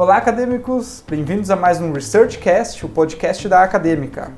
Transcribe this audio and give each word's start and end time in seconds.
Olá, 0.00 0.16
acadêmicos! 0.16 1.04
Bem-vindos 1.06 1.50
a 1.50 1.56
mais 1.56 1.78
um 1.78 1.92
ResearchCast, 1.92 2.86
o 2.86 2.88
podcast 2.88 3.46
da 3.46 3.62
Acadêmica. 3.62 4.32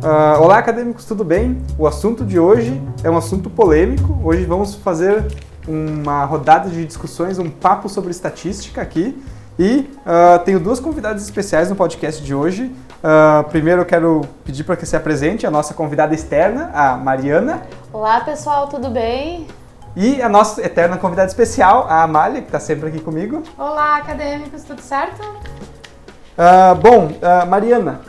Uh, 0.00 0.40
olá, 0.40 0.58
acadêmicos, 0.58 1.04
tudo 1.06 1.24
bem? 1.24 1.60
O 1.76 1.88
assunto 1.88 2.24
de 2.24 2.38
hoje 2.38 2.80
é 3.02 3.10
um 3.10 3.16
assunto 3.16 3.50
polêmico. 3.50 4.16
Hoje 4.22 4.44
vamos 4.44 4.76
fazer 4.76 5.26
uma 5.66 6.24
rodada 6.24 6.70
de 6.70 6.84
discussões, 6.84 7.40
um 7.40 7.50
papo 7.50 7.88
sobre 7.88 8.12
estatística 8.12 8.80
aqui. 8.80 9.20
E 9.58 9.88
uh, 10.04 10.44
tenho 10.44 10.58
duas 10.58 10.80
convidadas 10.80 11.22
especiais 11.22 11.70
no 11.70 11.76
podcast 11.76 12.20
de 12.20 12.34
hoje. 12.34 12.74
Uh, 12.98 13.48
primeiro 13.50 13.82
eu 13.82 13.86
quero 13.86 14.22
pedir 14.44 14.64
para 14.64 14.74
que 14.74 14.84
se 14.84 14.96
apresente 14.96 15.46
a 15.46 15.50
nossa 15.50 15.72
convidada 15.72 16.12
externa, 16.12 16.72
a 16.74 16.96
Mariana. 16.96 17.62
Olá 17.92 18.20
pessoal, 18.22 18.66
tudo 18.66 18.90
bem? 18.90 19.46
E 19.94 20.20
a 20.20 20.28
nossa 20.28 20.60
eterna 20.60 20.96
convidada 20.96 21.28
especial, 21.28 21.86
a 21.88 22.02
Amália, 22.02 22.40
que 22.40 22.48
está 22.48 22.58
sempre 22.58 22.88
aqui 22.88 22.98
comigo. 22.98 23.44
Olá, 23.56 23.98
acadêmicos, 23.98 24.64
tudo 24.64 24.80
certo? 24.80 25.22
Uh, 25.22 26.74
bom, 26.82 27.12
Mariana, 27.48 28.00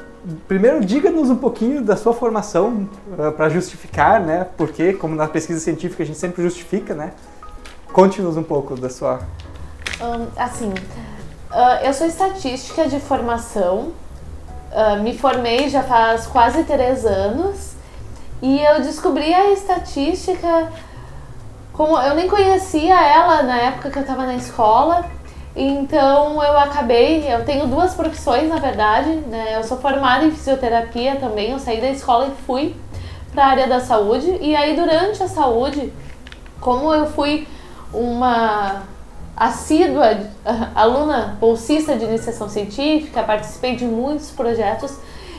primeiro 0.47 0.83
diga-nos 0.83 1.29
um 1.29 1.35
pouquinho 1.35 1.83
da 1.83 1.95
sua 1.95 2.11
formação 2.11 2.89
para 3.37 3.49
justificar, 3.49 4.19
né? 4.19 4.47
Porque, 4.57 4.93
como 4.93 5.15
na 5.15 5.27
pesquisa 5.27 5.59
científica 5.59 6.01
a 6.01 6.05
gente 6.07 6.17
sempre 6.17 6.41
justifica, 6.41 6.95
né? 6.95 7.11
Conte-nos 7.93 8.35
um 8.35 8.41
pouco 8.41 8.75
da 8.75 8.89
sua. 8.89 9.19
Um, 10.01 10.27
assim, 10.35 10.73
uh, 11.55 11.85
eu 11.85 11.93
sou 11.93 12.05
estatística 12.05 12.87
de 12.87 12.99
formação, 12.99 13.93
uh, 14.71 15.01
me 15.01 15.17
formei 15.17 15.69
já 15.69 15.81
faz 15.81 16.27
quase 16.27 16.63
três 16.65 17.05
anos 17.05 17.75
e 18.41 18.59
eu 18.59 18.81
descobri 18.81 19.33
a 19.33 19.51
estatística 19.51 20.69
como 21.71 21.97
eu 21.97 22.15
nem 22.15 22.27
conhecia 22.27 22.95
ela 22.95 23.43
na 23.43 23.57
época 23.57 23.89
que 23.89 23.97
eu 23.97 24.01
estava 24.01 24.25
na 24.25 24.35
escola. 24.35 25.05
Então 25.55 26.43
eu 26.43 26.57
acabei, 26.57 27.33
eu 27.33 27.45
tenho 27.45 27.67
duas 27.67 27.93
profissões 27.93 28.49
na 28.49 28.57
verdade, 28.57 29.09
né? 29.09 29.55
Eu 29.55 29.63
sou 29.63 29.77
formada 29.77 30.25
em 30.25 30.31
fisioterapia 30.31 31.15
também, 31.15 31.51
eu 31.51 31.59
saí 31.59 31.79
da 31.79 31.89
escola 31.89 32.27
e 32.27 32.45
fui 32.45 32.75
para 33.33 33.45
a 33.45 33.47
área 33.47 33.67
da 33.67 33.79
saúde. 33.79 34.37
E 34.41 34.55
aí 34.55 34.75
durante 34.75 35.21
a 35.23 35.27
saúde, 35.27 35.93
como 36.59 36.93
eu 36.93 37.07
fui 37.07 37.47
uma 37.93 38.83
assídua 39.35 40.17
aluna 40.73 41.37
bolsista 41.39 41.95
de 41.95 42.05
iniciação 42.05 42.49
científica, 42.49 43.23
participei 43.23 43.75
de 43.75 43.85
muitos 43.85 44.31
projetos, 44.31 44.97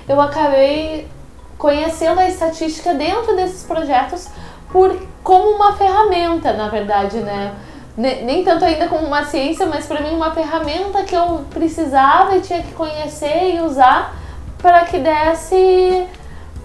eu 0.09 0.21
acabei 0.21 1.09
conhecendo 1.59 2.21
a 2.21 2.29
estatística 2.29 2.95
dentro 2.95 3.35
desses 3.35 3.63
projetos 3.65 4.29
por 4.71 4.97
como 5.23 5.51
uma 5.57 5.75
ferramenta, 5.75 6.53
na 6.53 6.69
verdade, 6.69 7.19
né? 7.19 7.55
Nem 7.97 8.45
tanto 8.45 8.63
ainda 8.63 8.89
como 8.89 9.07
uma 9.07 9.25
ciência, 9.25 9.65
mas 9.65 9.87
para 9.87 10.03
mim 10.03 10.15
uma 10.15 10.31
ferramenta 10.31 11.03
que 11.03 11.15
eu 11.15 11.47
precisava 11.49 12.37
e 12.37 12.43
tinha 12.43 12.63
que 12.63 12.73
conhecer 12.73 13.55
e 13.55 13.61
usar 13.63 14.15
para 14.59 14.85
que 14.85 14.99
desse 14.99 16.07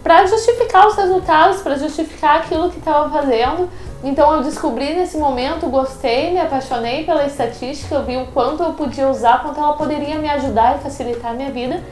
para 0.04 0.26
justificar 0.26 0.88
os 0.88 0.96
resultados, 0.96 1.62
para 1.62 1.76
justificar 1.76 2.38
aquilo 2.38 2.70
que 2.70 2.80
estava 2.80 3.10
fazendo 3.10 3.70
então 4.04 4.34
eu 4.34 4.42
descobri 4.42 4.96
nesse 4.96 5.16
momento, 5.18 5.68
gostei, 5.68 6.32
me 6.32 6.40
apaixonei 6.40 7.04
pela 7.04 7.26
estatística, 7.26 7.94
eu 7.94 8.04
vi 8.04 8.18
o 8.18 8.26
quanto 8.28 8.64
eu 8.64 8.74
podia 8.74 9.08
usar, 9.08 9.44
quanto 9.44 9.60
ela 9.60 9.74
poderia 9.74 10.18
me 10.18 10.28
ajudar 10.28 10.78
e 10.78 10.80
facilitar 10.80 11.32
a 11.32 11.34
minha 11.36 11.52
vida. 11.52 11.84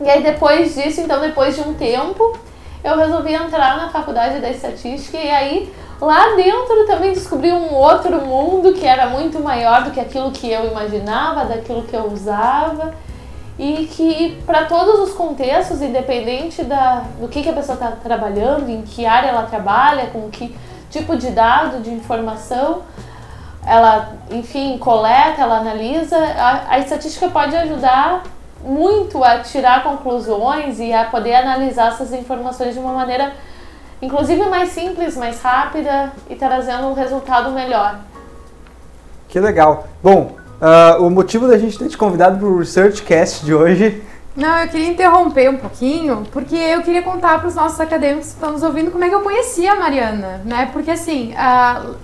E 0.00 0.08
aí 0.08 0.22
depois 0.22 0.74
disso, 0.74 1.02
então 1.02 1.20
depois 1.20 1.54
de 1.54 1.60
um 1.60 1.74
tempo, 1.74 2.38
eu 2.82 2.96
resolvi 2.96 3.34
entrar 3.34 3.76
na 3.76 3.90
faculdade 3.90 4.40
da 4.40 4.48
estatística 4.48 5.18
e 5.18 5.30
aí 5.30 5.72
lá 6.00 6.34
dentro 6.34 6.86
também 6.86 7.12
descobri 7.12 7.52
um 7.52 7.74
outro 7.74 8.24
mundo 8.24 8.72
que 8.72 8.86
era 8.86 9.08
muito 9.08 9.38
maior 9.38 9.84
do 9.84 9.90
que 9.90 10.00
aquilo 10.00 10.30
que 10.30 10.50
eu 10.50 10.64
imaginava, 10.70 11.44
daquilo 11.44 11.82
que 11.82 11.94
eu 11.94 12.10
usava 12.10 12.94
e 13.58 13.86
que 13.86 14.40
para 14.46 14.66
todos 14.66 15.00
os 15.00 15.14
contextos, 15.14 15.82
independente 15.82 16.62
da, 16.62 17.02
do 17.20 17.26
que, 17.26 17.42
que 17.42 17.48
a 17.48 17.52
pessoa 17.52 17.74
está 17.74 17.90
trabalhando, 17.90 18.70
em 18.70 18.82
que 18.82 19.04
área 19.04 19.28
ela 19.28 19.42
trabalha, 19.42 20.06
com 20.06 20.30
que 20.30 20.56
tipo 20.90 21.16
de 21.16 21.30
dado, 21.30 21.82
de 21.82 21.90
informação, 21.90 22.82
ela, 23.66 24.12
enfim, 24.30 24.78
coleta, 24.78 25.42
ela 25.42 25.58
analisa. 25.58 26.16
A, 26.16 26.74
a 26.74 26.78
estatística 26.78 27.28
pode 27.28 27.54
ajudar 27.56 28.22
muito 28.64 29.22
a 29.22 29.40
tirar 29.40 29.82
conclusões 29.82 30.78
e 30.78 30.92
a 30.92 31.04
poder 31.04 31.34
analisar 31.34 31.88
essas 31.88 32.12
informações 32.12 32.74
de 32.74 32.80
uma 32.80 32.92
maneira, 32.92 33.32
inclusive 34.00 34.44
mais 34.46 34.70
simples, 34.70 35.16
mais 35.16 35.42
rápida 35.42 36.12
e 36.30 36.36
trazendo 36.36 36.86
um 36.86 36.94
resultado 36.94 37.50
melhor. 37.50 37.98
Que 39.28 39.38
legal. 39.38 39.86
Bom, 40.02 40.37
uh, 40.60 41.04
o 41.04 41.10
motivo 41.10 41.46
da 41.48 41.58
gente 41.58 41.78
ter 41.78 41.88
te 41.88 41.96
convidado 41.96 42.38
para 42.38 42.46
o 42.46 42.58
ResearchCast 42.58 43.44
de 43.44 43.54
hoje 43.54 44.02
não, 44.38 44.56
eu 44.56 44.68
queria 44.68 44.86
interromper 44.86 45.50
um 45.50 45.56
pouquinho, 45.56 46.24
porque 46.30 46.54
eu 46.54 46.80
queria 46.82 47.02
contar 47.02 47.40
para 47.40 47.48
os 47.48 47.56
nossos 47.56 47.80
acadêmicos 47.80 48.28
que 48.28 48.34
estão 48.34 48.52
nos 48.52 48.62
ouvindo 48.62 48.92
como 48.92 49.02
é 49.02 49.08
que 49.08 49.14
eu 49.16 49.20
conhecia 49.20 49.72
a 49.72 49.74
Mariana, 49.74 50.40
né? 50.44 50.70
Porque 50.72 50.92
assim, 50.92 51.34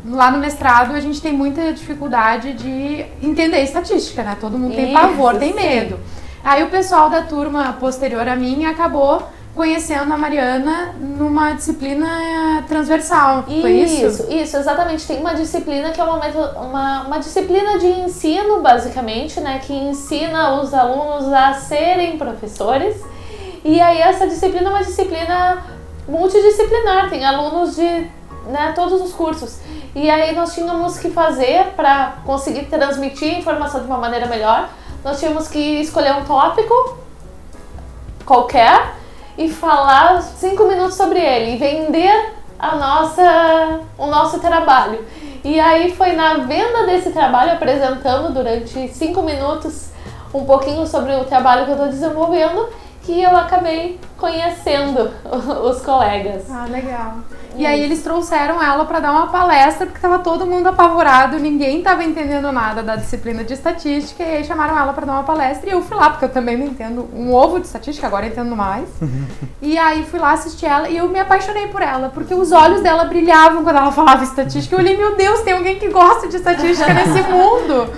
lá 0.04 0.32
no 0.32 0.38
mestrado 0.38 0.96
a 0.96 1.00
gente 1.00 1.22
tem 1.22 1.32
muita 1.32 1.72
dificuldade 1.72 2.54
de 2.54 3.06
entender 3.22 3.62
estatística, 3.62 4.24
né? 4.24 4.36
Todo 4.40 4.58
mundo 4.58 4.74
tem 4.74 4.92
pavor, 4.92 5.36
tem 5.36 5.54
medo. 5.54 5.96
Aí 6.42 6.64
o 6.64 6.70
pessoal 6.70 7.08
da 7.08 7.22
turma 7.22 7.74
posterior 7.74 8.26
a 8.26 8.34
mim 8.34 8.64
acabou 8.64 9.22
conhecendo 9.54 10.12
a 10.12 10.18
Mariana 10.18 10.94
numa 10.98 11.52
disciplina 11.52 12.64
transversal. 12.66 13.44
Foi 13.44 13.70
isso? 13.70 14.06
Isso, 14.06 14.32
isso, 14.32 14.56
exatamente. 14.56 15.06
Tem 15.06 15.20
uma 15.20 15.34
disciplina 15.34 15.90
que 15.92 16.00
é 16.00 16.04
uma, 16.04 16.26
uma, 16.56 17.02
uma 17.02 17.18
disciplina 17.18 17.78
de 17.78 17.86
ensino, 17.86 18.60
basicamente, 18.60 19.40
né? 19.40 19.60
Que 19.64 19.72
ensina 19.72 20.60
os 20.60 20.74
alunos 20.74 21.32
a 21.32 21.54
serem 21.54 22.18
professores. 22.18 23.00
E 23.64 23.80
aí 23.80 23.98
essa 23.98 24.26
disciplina 24.26 24.68
é 24.68 24.70
uma 24.70 24.84
disciplina 24.84 25.64
multidisciplinar, 26.08 27.08
tem 27.08 27.24
alunos 27.24 27.76
de 27.76 28.06
né, 28.46 28.72
todos 28.74 29.00
os 29.00 29.12
cursos. 29.12 29.58
E 29.94 30.10
aí 30.10 30.34
nós 30.34 30.52
tínhamos 30.54 30.98
que 30.98 31.10
fazer 31.10 31.72
para 31.76 32.18
conseguir 32.26 32.66
transmitir 32.66 33.36
a 33.36 33.38
informação 33.38 33.80
de 33.80 33.86
uma 33.86 33.96
maneira 33.98 34.26
melhor, 34.26 34.68
nós 35.02 35.18
tínhamos 35.18 35.48
que 35.48 35.80
escolher 35.80 36.14
um 36.14 36.24
tópico 36.24 36.98
qualquer 38.26 38.94
e 39.36 39.48
falar 39.48 40.22
cinco 40.22 40.64
minutos 40.64 40.94
sobre 40.94 41.18
ele 41.18 41.54
e 41.54 41.56
vender 41.56 42.34
a 42.58 42.76
nossa, 42.76 43.80
o 43.98 44.06
nosso 44.06 44.40
trabalho. 44.40 45.04
E 45.44 45.60
aí 45.60 45.94
foi 45.94 46.12
na 46.12 46.38
venda 46.38 46.86
desse 46.86 47.10
trabalho, 47.10 47.52
apresentando 47.52 48.32
durante 48.32 48.88
cinco 48.88 49.22
minutos 49.22 49.90
um 50.32 50.44
pouquinho 50.44 50.86
sobre 50.86 51.14
o 51.14 51.24
trabalho 51.24 51.64
que 51.64 51.70
eu 51.70 51.76
estou 51.76 51.88
desenvolvendo, 51.88 52.68
que 53.04 53.22
eu 53.22 53.36
acabei 53.36 54.00
conhecendo 54.16 55.10
os 55.64 55.82
colegas. 55.82 56.50
Ah, 56.50 56.66
legal. 56.68 57.18
E 57.56 57.64
aí 57.64 57.80
eles 57.80 58.02
trouxeram 58.02 58.60
ela 58.60 58.84
para 58.84 58.98
dar 58.98 59.12
uma 59.12 59.28
palestra 59.28 59.86
porque 59.86 59.98
estava 59.98 60.18
todo 60.18 60.44
mundo 60.44 60.66
apavorado, 60.66 61.38
ninguém 61.38 61.78
estava 61.78 62.02
entendendo 62.02 62.50
nada 62.50 62.82
da 62.82 62.96
disciplina 62.96 63.44
de 63.44 63.54
estatística 63.54 64.24
e 64.24 64.36
aí 64.38 64.44
chamaram 64.44 64.76
ela 64.76 64.92
para 64.92 65.06
dar 65.06 65.12
uma 65.12 65.22
palestra 65.22 65.70
e 65.70 65.72
eu 65.72 65.80
fui 65.80 65.96
lá 65.96 66.10
porque 66.10 66.24
eu 66.24 66.30
também 66.30 66.56
não 66.56 66.66
entendo 66.66 67.08
um 67.14 67.32
ovo 67.32 67.60
de 67.60 67.66
estatística, 67.66 68.08
agora 68.08 68.26
entendo 68.26 68.56
mais. 68.56 68.88
e 69.62 69.78
aí 69.78 70.04
fui 70.04 70.18
lá 70.18 70.32
assistir 70.32 70.66
ela 70.66 70.88
e 70.88 70.96
eu 70.96 71.08
me 71.08 71.20
apaixonei 71.20 71.68
por 71.68 71.80
ela 71.80 72.08
porque 72.08 72.34
os 72.34 72.50
olhos 72.50 72.80
dela 72.80 73.04
brilhavam 73.04 73.62
quando 73.62 73.76
ela 73.76 73.92
falava 73.92 74.24
estatística. 74.24 74.74
Eu 74.74 74.80
olhei, 74.80 74.96
meu 74.96 75.14
Deus, 75.14 75.42
tem 75.42 75.54
alguém 75.54 75.78
que 75.78 75.88
gosta 75.90 76.26
de 76.26 76.36
estatística 76.36 76.92
nesse 76.92 77.22
mundo. 77.30 77.88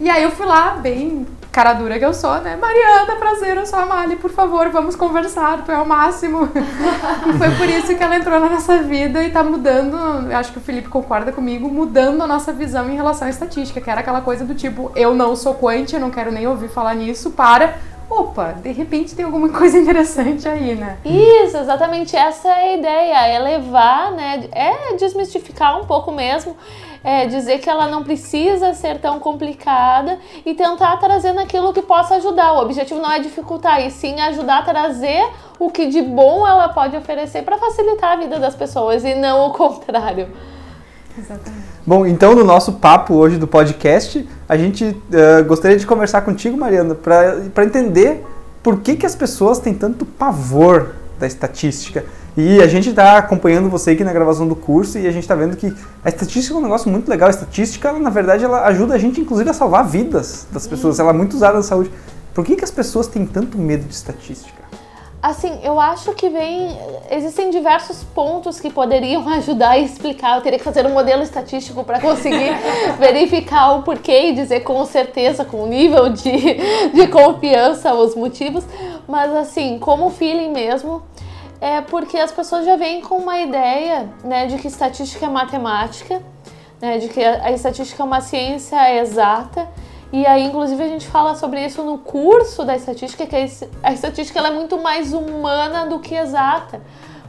E 0.00 0.08
aí 0.08 0.22
eu 0.22 0.30
fui 0.30 0.46
lá 0.46 0.78
bem 0.80 1.26
cara 1.52 1.74
dura 1.74 1.98
que 1.98 2.04
eu 2.04 2.14
sou, 2.14 2.40
né? 2.40 2.56
Mariana, 2.56 3.14
prazer, 3.16 3.58
eu 3.58 3.66
sou 3.66 3.78
a 3.78 3.84
Mali, 3.84 4.16
por 4.16 4.30
favor, 4.30 4.70
vamos 4.70 4.96
conversar, 4.96 5.62
tu 5.62 5.70
é 5.70 5.76
o 5.76 5.86
máximo. 5.86 6.48
e 7.28 7.38
foi 7.38 7.50
por 7.50 7.68
isso 7.68 7.94
que 7.94 8.02
ela 8.02 8.16
entrou 8.16 8.40
na 8.40 8.48
nossa 8.48 8.78
vida 8.78 9.22
e 9.22 9.30
tá 9.30 9.44
mudando, 9.44 10.30
eu 10.30 10.36
acho 10.36 10.50
que 10.50 10.58
o 10.58 10.62
Felipe 10.62 10.88
concorda 10.88 11.30
comigo, 11.30 11.68
mudando 11.68 12.22
a 12.22 12.26
nossa 12.26 12.54
visão 12.54 12.90
em 12.90 12.96
relação 12.96 13.28
à 13.28 13.30
estatística, 13.30 13.82
que 13.82 13.90
era 13.90 14.00
aquela 14.00 14.22
coisa 14.22 14.46
do 14.46 14.54
tipo, 14.54 14.90
eu 14.96 15.14
não 15.14 15.36
sou 15.36 15.54
quant, 15.54 15.92
eu 15.92 16.00
não 16.00 16.10
quero 16.10 16.32
nem 16.32 16.46
ouvir 16.46 16.68
falar 16.68 16.94
nisso, 16.94 17.30
para 17.32 17.74
opa, 18.08 18.52
de 18.62 18.72
repente 18.72 19.14
tem 19.14 19.24
alguma 19.24 19.48
coisa 19.52 19.78
interessante 19.78 20.48
aí, 20.48 20.74
né? 20.74 20.96
Isso, 21.04 21.58
exatamente 21.58 22.16
essa 22.16 22.48
é 22.48 22.52
a 22.52 22.76
ideia, 22.76 23.26
é 23.26 23.38
levar, 23.38 24.12
né, 24.12 24.48
é 24.52 24.96
desmistificar 24.96 25.78
um 25.78 25.84
pouco 25.84 26.10
mesmo 26.10 26.56
é, 27.04 27.26
dizer 27.26 27.58
que 27.58 27.68
ela 27.68 27.88
não 27.88 28.02
precisa 28.02 28.74
ser 28.74 28.98
tão 28.98 29.18
complicada 29.18 30.18
e 30.44 30.54
tentar 30.54 30.96
trazer 30.98 31.32
naquilo 31.32 31.72
que 31.72 31.82
possa 31.82 32.16
ajudar. 32.16 32.52
O 32.52 32.62
objetivo 32.62 33.00
não 33.00 33.10
é 33.10 33.18
dificultar, 33.18 33.84
e 33.84 33.90
sim 33.90 34.20
ajudar 34.20 34.58
a 34.58 34.62
trazer 34.62 35.28
o 35.58 35.70
que 35.70 35.86
de 35.86 36.02
bom 36.02 36.46
ela 36.46 36.68
pode 36.68 36.96
oferecer 36.96 37.42
para 37.42 37.58
facilitar 37.58 38.12
a 38.12 38.16
vida 38.16 38.38
das 38.38 38.54
pessoas 38.54 39.04
e 39.04 39.14
não 39.14 39.46
o 39.46 39.52
contrário. 39.52 40.28
Exatamente. 41.18 41.72
Bom, 41.86 42.06
então 42.06 42.34
no 42.34 42.44
nosso 42.44 42.74
papo 42.74 43.14
hoje 43.14 43.36
do 43.36 43.46
podcast, 43.46 44.26
a 44.48 44.56
gente 44.56 44.84
uh, 44.84 45.44
gostaria 45.46 45.76
de 45.76 45.86
conversar 45.86 46.22
contigo, 46.22 46.56
Mariana, 46.56 46.94
para 46.94 47.64
entender 47.64 48.24
por 48.62 48.80
que, 48.80 48.96
que 48.96 49.04
as 49.04 49.14
pessoas 49.14 49.58
têm 49.58 49.74
tanto 49.74 50.06
pavor 50.06 50.94
da 51.18 51.26
estatística? 51.26 52.04
E 52.36 52.62
a 52.62 52.66
gente 52.66 52.88
está 52.88 53.18
acompanhando 53.18 53.68
você 53.68 53.90
aqui 53.90 54.02
na 54.02 54.12
gravação 54.12 54.48
do 54.48 54.56
curso 54.56 54.98
e 54.98 55.06
a 55.06 55.10
gente 55.10 55.24
está 55.24 55.34
vendo 55.34 55.54
que 55.54 55.74
a 56.02 56.08
estatística 56.08 56.54
é 56.54 56.58
um 56.58 56.62
negócio 56.62 56.90
muito 56.90 57.06
legal. 57.08 57.26
A 57.26 57.30
estatística, 57.30 57.92
na 57.92 58.08
verdade, 58.08 58.42
ela 58.42 58.66
ajuda 58.66 58.94
a 58.94 58.98
gente, 58.98 59.20
inclusive, 59.20 59.50
a 59.50 59.52
salvar 59.52 59.86
vidas 59.86 60.46
das 60.50 60.66
pessoas. 60.66 60.98
Ela 60.98 61.10
é 61.10 61.12
muito 61.12 61.34
usada 61.34 61.54
na 61.54 61.62
saúde. 61.62 61.90
Por 62.32 62.42
que, 62.44 62.56
que 62.56 62.64
as 62.64 62.70
pessoas 62.70 63.06
têm 63.06 63.26
tanto 63.26 63.58
medo 63.58 63.84
de 63.84 63.92
estatística? 63.92 64.62
Assim, 65.22 65.60
eu 65.62 65.78
acho 65.78 66.14
que 66.14 66.28
vem. 66.30 66.76
Existem 67.10 67.50
diversos 67.50 68.02
pontos 68.02 68.58
que 68.58 68.70
poderiam 68.70 69.28
ajudar 69.34 69.72
a 69.72 69.78
explicar. 69.78 70.36
Eu 70.36 70.42
teria 70.42 70.58
que 70.58 70.64
fazer 70.64 70.86
um 70.86 70.92
modelo 70.92 71.22
estatístico 71.22 71.84
para 71.84 72.00
conseguir 72.00 72.50
verificar 72.98 73.74
o 73.74 73.82
porquê 73.82 74.30
e 74.30 74.34
dizer 74.34 74.60
com 74.60 74.84
certeza, 74.86 75.44
com 75.44 75.66
nível 75.66 76.08
de, 76.08 76.32
de 76.92 77.06
confiança, 77.08 77.94
os 77.94 78.16
motivos. 78.16 78.64
Mas, 79.06 79.32
assim, 79.36 79.78
como 79.78 80.10
feeling 80.10 80.50
mesmo, 80.50 81.02
é 81.62 81.80
porque 81.80 82.18
as 82.18 82.32
pessoas 82.32 82.66
já 82.66 82.74
vêm 82.74 83.00
com 83.00 83.18
uma 83.18 83.38
ideia 83.38 84.12
né, 84.24 84.46
de 84.46 84.58
que 84.58 84.66
estatística 84.66 85.24
é 85.24 85.28
matemática, 85.28 86.20
né, 86.80 86.98
de 86.98 87.08
que 87.08 87.22
a, 87.22 87.44
a 87.44 87.52
estatística 87.52 88.02
é 88.02 88.04
uma 88.04 88.20
ciência 88.20 88.98
exata. 88.98 89.68
E 90.12 90.26
aí, 90.26 90.42
inclusive, 90.42 90.82
a 90.82 90.88
gente 90.88 91.06
fala 91.06 91.36
sobre 91.36 91.64
isso 91.64 91.84
no 91.84 91.98
curso 91.98 92.64
da 92.64 92.74
estatística, 92.74 93.24
que 93.24 93.36
a 93.80 93.92
estatística 93.92 94.40
é 94.40 94.50
muito 94.50 94.82
mais 94.82 95.12
humana 95.12 95.86
do 95.86 96.00
que 96.00 96.16
exata, 96.16 96.82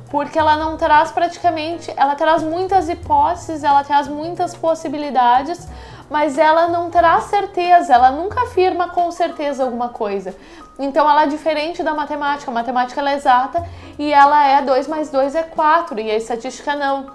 porque 0.10 0.40
ela 0.40 0.58
não 0.58 0.78
traz 0.78 1.12
praticamente, 1.12 1.94
ela 1.96 2.16
traz 2.16 2.42
muitas 2.42 2.90
hipóteses, 2.90 3.64
ela 3.64 3.84
traz 3.84 4.08
muitas 4.08 4.56
possibilidades, 4.56 5.68
mas 6.10 6.38
ela 6.38 6.68
não 6.68 6.90
traz 6.90 7.26
certeza, 7.26 7.94
ela 7.94 8.12
nunca 8.12 8.44
afirma 8.44 8.90
com 8.90 9.12
certeza 9.12 9.64
alguma 9.64 9.90
coisa. 9.90 10.36
Então 10.78 11.10
ela 11.10 11.24
é 11.24 11.28
diferente 11.28 11.84
da 11.84 11.94
matemática, 11.94 12.50
a 12.50 12.54
matemática 12.54 13.02
é 13.02 13.16
exata 13.16 13.68
e 13.98 14.12
ela 14.12 14.46
é 14.48 14.62
2 14.62 14.88
mais 14.88 15.10
2 15.10 15.36
é 15.36 15.44
4 15.44 16.00
e 16.00 16.12
a 16.12 16.16
estatística 16.16 16.76
não. 16.76 17.08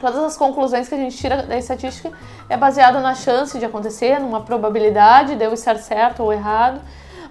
Todas 0.00 0.22
as 0.22 0.36
conclusões 0.36 0.88
que 0.88 0.94
a 0.94 0.98
gente 0.98 1.16
tira 1.16 1.42
da 1.42 1.56
estatística 1.56 2.12
é 2.48 2.56
baseada 2.56 3.00
na 3.00 3.14
chance 3.14 3.58
de 3.58 3.64
acontecer, 3.64 4.20
numa 4.20 4.42
probabilidade 4.42 5.34
de 5.34 5.44
eu 5.44 5.52
estar 5.52 5.76
certo 5.76 6.22
ou 6.22 6.32
errado. 6.32 6.80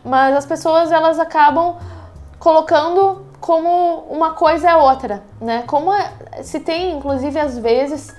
Mas 0.04 0.36
as 0.36 0.45
pessoas 0.45 0.92
elas 0.92 1.19
acabam 1.19 1.77
colocando 2.39 3.25
como 3.39 4.06
uma 4.09 4.31
coisa 4.31 4.69
é 4.69 4.75
outra, 4.75 5.24
né? 5.39 5.63
Como 5.68 5.94
é, 5.94 6.12
se 6.44 6.59
tem, 6.59 6.98
inclusive, 6.98 7.39
às 7.39 7.57
vezes, 7.57 8.15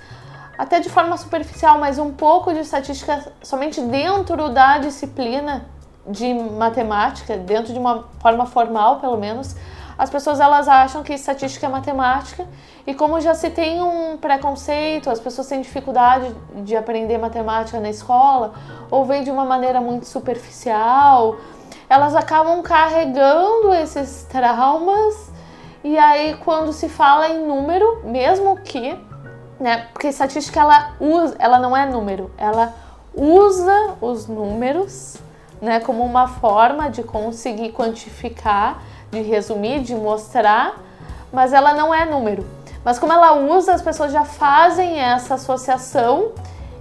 até 0.59 0.81
de 0.81 0.91
forma 0.91 1.17
superficial, 1.17 1.79
mas 1.79 1.99
um 1.99 2.13
pouco 2.13 2.53
de 2.53 2.59
estatística 2.59 3.33
somente 3.43 3.81
dentro 3.81 4.49
da 4.51 4.79
disciplina 4.79 5.67
de 6.05 6.35
matemática, 6.35 7.37
dentro 7.37 7.73
de 7.73 7.79
uma 7.79 8.09
forma 8.21 8.45
formal, 8.45 8.99
pelo 8.99 9.17
menos, 9.17 9.55
as 9.97 10.11
pessoas 10.11 10.41
elas 10.41 10.67
acham 10.67 11.03
que 11.03 11.13
estatística 11.13 11.67
é 11.67 11.69
matemática 11.69 12.47
e 12.87 12.95
como 12.95 13.21
já 13.21 13.35
se 13.35 13.51
tem 13.51 13.83
um 13.83 14.17
preconceito, 14.17 15.11
as 15.11 15.21
pessoas 15.21 15.47
têm 15.49 15.61
dificuldade 15.61 16.35
de 16.65 16.77
aprender 16.77 17.19
matemática 17.19 17.79
na 17.79 17.91
escola 17.91 18.55
ou 18.91 19.05
vem 19.05 19.23
de 19.23 19.31
uma 19.31 19.45
maneira 19.45 19.81
muito 19.81 20.07
superficial, 20.07 21.37
elas 21.89 22.15
acabam 22.15 22.63
carregando 22.63 23.73
esses 23.75 24.25
traumas 24.25 25.31
e 25.85 25.99
aí 25.99 26.37
quando 26.45 26.73
se 26.73 26.89
fala 26.89 27.29
em 27.29 27.47
número, 27.47 28.03
mesmo 28.05 28.57
que, 28.59 28.97
né, 29.59 29.89
porque 29.93 30.09
estatística 30.09 30.61
ela 30.61 30.93
usa, 31.01 31.37
ela 31.39 31.59
não 31.59 31.77
é 31.77 31.87
número, 31.87 32.31
ela 32.37 32.75
usa 33.15 33.95
os 34.01 34.27
números, 34.27 35.17
né, 35.61 35.81
como 35.81 36.05
uma 36.05 36.29
forma 36.29 36.91
de 36.91 37.03
conseguir 37.03 37.73
quantificar 37.73 38.81
de 39.11 39.23
resumir, 39.23 39.81
de 39.81 39.95
mostrar, 39.95 40.79
mas 41.33 41.53
ela 41.53 41.75
não 41.75 41.95
é 41.95 42.05
número. 42.05 42.47
Mas 42.85 42.99
como 42.99 43.13
ela 43.13 43.35
usa, 43.35 43.75
as 43.75 43.83
pessoas 43.83 44.13
já 44.13 44.25
fazem 44.25 45.01
essa 45.01 45.35
associação 45.35 46.33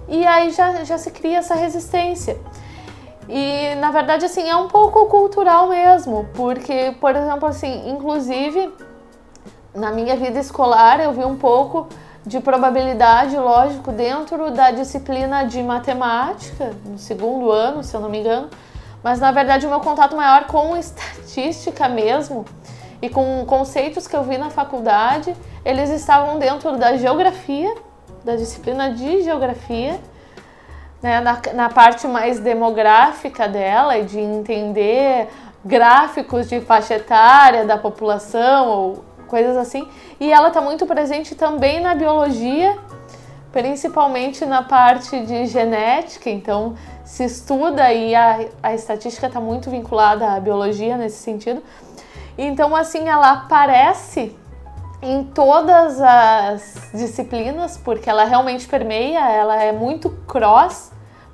e 0.08 0.26
aí 0.26 0.50
já, 0.50 0.84
já 0.84 0.96
se 0.96 1.10
cria 1.10 1.38
essa 1.38 1.54
resistência. 1.54 2.38
E 3.28 3.74
na 3.76 3.90
verdade, 3.90 4.24
assim, 4.24 4.48
é 4.48 4.56
um 4.56 4.68
pouco 4.68 5.06
cultural 5.06 5.68
mesmo, 5.68 6.26
porque, 6.34 6.94
por 7.00 7.14
exemplo, 7.14 7.48
assim, 7.48 7.90
inclusive 7.90 8.72
na 9.74 9.92
minha 9.92 10.16
vida 10.16 10.38
escolar 10.38 10.98
eu 10.98 11.12
vi 11.12 11.24
um 11.24 11.36
pouco 11.36 11.88
de 12.28 12.40
probabilidade, 12.40 13.38
lógico, 13.38 13.90
dentro 13.90 14.50
da 14.50 14.70
disciplina 14.70 15.44
de 15.44 15.62
matemática, 15.62 16.72
no 16.84 16.98
segundo 16.98 17.50
ano, 17.50 17.82
se 17.82 17.96
eu 17.96 18.00
não 18.00 18.10
me 18.10 18.18
engano, 18.18 18.50
mas 19.02 19.18
na 19.18 19.32
verdade 19.32 19.64
o 19.66 19.70
meu 19.70 19.80
contato 19.80 20.14
maior 20.14 20.44
com 20.44 20.76
estatística 20.76 21.88
mesmo 21.88 22.44
e 23.00 23.08
com 23.08 23.46
conceitos 23.46 24.06
que 24.06 24.14
eu 24.14 24.22
vi 24.24 24.36
na 24.36 24.50
faculdade, 24.50 25.34
eles 25.64 25.88
estavam 25.88 26.38
dentro 26.38 26.76
da 26.76 26.98
geografia, 26.98 27.74
da 28.22 28.36
disciplina 28.36 28.90
de 28.90 29.22
geografia, 29.22 29.98
né, 31.00 31.20
na, 31.20 31.40
na 31.54 31.70
parte 31.70 32.06
mais 32.06 32.40
demográfica 32.40 33.48
dela 33.48 33.96
e 33.96 34.04
de 34.04 34.18
entender 34.18 35.28
gráficos 35.64 36.46
de 36.46 36.60
faixa 36.60 36.96
etária 36.96 37.64
da 37.64 37.78
população 37.78 38.68
ou 38.68 39.07
coisas 39.28 39.56
assim. 39.56 39.88
E 40.18 40.32
ela 40.32 40.48
está 40.48 40.60
muito 40.60 40.86
presente 40.86 41.34
também 41.34 41.80
na 41.80 41.94
biologia, 41.94 42.76
principalmente 43.52 44.44
na 44.44 44.62
parte 44.62 45.20
de 45.24 45.46
genética. 45.46 46.28
Então, 46.28 46.74
se 47.04 47.24
estuda 47.24 47.92
e 47.92 48.14
a, 48.14 48.46
a 48.62 48.74
estatística 48.74 49.28
está 49.28 49.40
muito 49.40 49.70
vinculada 49.70 50.32
à 50.32 50.40
biologia 50.40 50.96
nesse 50.96 51.22
sentido. 51.22 51.62
Então, 52.36 52.74
assim, 52.74 53.08
ela 53.08 53.32
aparece 53.32 54.36
em 55.00 55.22
todas 55.24 56.00
as 56.00 56.90
disciplinas, 56.92 57.76
porque 57.76 58.10
ela 58.10 58.24
realmente 58.24 58.66
permeia, 58.66 59.20
ela 59.30 59.62
é 59.62 59.70
muito 59.70 60.10
cross, 60.26 60.90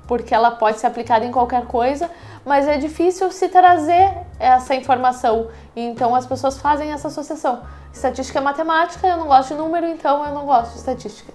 porque 0.07 0.33
ela 0.33 0.51
pode 0.51 0.79
ser 0.79 0.87
aplicada 0.87 1.25
em 1.25 1.31
qualquer 1.31 1.65
coisa, 1.65 2.09
mas 2.45 2.67
é 2.67 2.77
difícil 2.77 3.31
se 3.31 3.49
trazer 3.49 4.11
essa 4.39 4.75
informação. 4.75 5.47
Então 5.75 6.13
as 6.13 6.27
pessoas 6.27 6.59
fazem 6.59 6.91
essa 6.91 7.07
associação. 7.07 7.61
Estatística 7.95 8.37
é 8.39 8.41
matemática, 8.41 9.07
eu 9.07 9.17
não 9.17 9.25
gosto 9.25 9.53
de 9.53 9.59
número, 9.59 9.87
então 9.87 10.23
eu 10.25 10.33
não 10.33 10.45
gosto 10.45 10.73
de 10.73 10.77
estatística. 10.79 11.33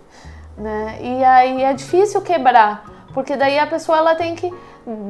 Né? 0.56 0.98
E 1.00 1.24
aí 1.24 1.62
é 1.62 1.72
difícil 1.72 2.20
quebrar 2.20 2.84
porque 3.12 3.36
daí 3.36 3.58
a 3.58 3.66
pessoa 3.66 3.98
ela 3.98 4.14
tem 4.14 4.34
que 4.34 4.52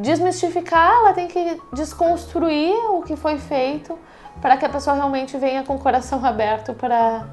desmistificar, 0.01 0.91
ela 1.01 1.13
tem 1.13 1.29
que 1.29 1.61
desconstruir 1.73 2.75
o 2.91 3.03
que 3.03 3.17
foi 3.17 3.39
feito 3.39 3.99
para 4.41 4.57
que 4.57 4.65
a 4.65 4.69
pessoa 4.69 4.97
realmente 4.97 5.37
venha 5.37 5.63
com 5.63 5.75
o 5.75 5.79
coração 5.79 6.25
aberto 6.25 6.73
para 6.73 7.27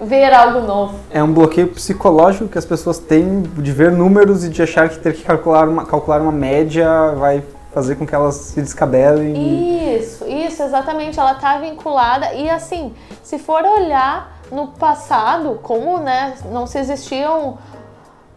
ver 0.00 0.32
algo 0.32 0.60
novo. 0.66 0.98
É 1.10 1.22
um 1.22 1.32
bloqueio 1.32 1.68
psicológico 1.68 2.48
que 2.48 2.58
as 2.58 2.64
pessoas 2.64 2.98
têm 2.98 3.42
de 3.42 3.70
ver 3.70 3.92
números 3.92 4.44
e 4.44 4.48
de 4.48 4.62
achar 4.62 4.88
que 4.88 4.98
ter 4.98 5.14
que 5.14 5.22
calcular 5.22 5.68
uma, 5.68 5.86
calcular 5.86 6.20
uma 6.20 6.32
média 6.32 7.12
vai 7.12 7.42
fazer 7.74 7.96
com 7.96 8.06
que 8.06 8.14
elas 8.14 8.36
se 8.36 8.62
descabelem. 8.62 9.96
Isso, 9.98 10.24
isso, 10.26 10.62
exatamente. 10.62 11.18
Ela 11.18 11.32
está 11.32 11.58
vinculada 11.58 12.32
e 12.32 12.48
assim, 12.48 12.94
se 13.22 13.36
for 13.36 13.64
olhar 13.64 14.38
no 14.50 14.68
passado, 14.68 15.58
como 15.60 15.98
né, 15.98 16.36
não 16.52 16.68
se 16.68 16.78
existiam 16.78 17.58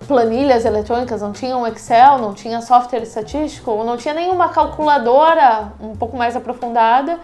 planilhas 0.07 0.65
eletrônicas, 0.65 1.21
não 1.21 1.31
tinha 1.31 1.55
um 1.55 1.67
Excel, 1.67 2.17
não 2.17 2.33
tinha 2.33 2.61
software 2.61 3.03
estatístico, 3.03 3.83
não 3.83 3.95
tinha 3.95 4.13
nenhuma 4.13 4.49
calculadora 4.49 5.71
um 5.79 5.95
pouco 5.95 6.17
mais 6.17 6.35
aprofundada. 6.35 7.19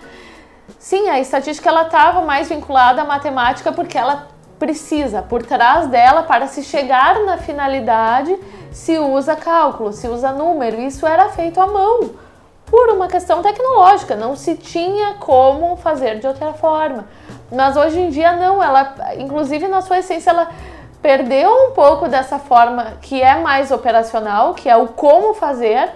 Sim, 0.78 1.10
a 1.10 1.20
estatística 1.20 1.68
ela 1.68 1.84
estava 1.84 2.22
mais 2.22 2.48
vinculada 2.48 3.02
à 3.02 3.06
matemática 3.06 3.72
porque 3.72 3.98
ela 3.98 4.28
precisa, 4.64 5.22
por 5.22 5.44
trás 5.44 5.88
dela, 5.88 6.24
para 6.24 6.48
se 6.48 6.64
chegar 6.64 7.20
na 7.26 7.38
finalidade, 7.38 8.34
se 8.72 8.98
usa 8.98 9.36
cálculo, 9.36 9.92
se 9.92 10.08
usa 10.08 10.32
número. 10.32 10.80
Isso 10.80 11.06
era 11.06 11.28
feito 11.28 11.60
à 11.60 11.68
mão, 11.68 12.12
por 12.66 12.90
uma 12.92 13.10
questão 13.10 13.42
tecnológica, 13.42 14.16
não 14.16 14.38
se 14.38 14.56
tinha 14.56 15.16
como 15.16 15.76
fazer 15.76 16.20
de 16.20 16.28
outra 16.28 16.54
forma. 16.54 17.06
Mas 17.52 17.76
hoje 17.76 18.00
em 18.00 18.10
dia 18.10 18.32
não, 18.38 18.64
ela, 18.64 18.96
inclusive 19.18 19.68
na 19.68 19.82
sua 19.82 20.00
essência, 20.00 20.30
ela 20.30 20.50
perdeu 21.02 21.52
um 21.68 21.72
pouco 21.72 22.08
dessa 22.08 22.40
forma 22.40 22.94
que 23.02 23.22
é 23.22 23.36
mais 23.36 23.70
operacional, 23.70 24.54
que 24.54 24.70
é 24.70 24.78
o 24.78 24.88
como 24.88 25.34
fazer, 25.34 25.90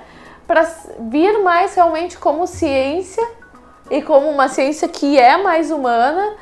para 0.46 0.70
vir 1.00 1.42
mais 1.42 1.74
realmente 1.74 2.18
como 2.18 2.46
ciência 2.46 3.26
e 3.90 4.02
como 4.02 4.28
uma 4.30 4.50
ciência 4.50 4.90
que 4.90 5.18
é 5.18 5.38
mais 5.38 5.72
humana, 5.72 6.36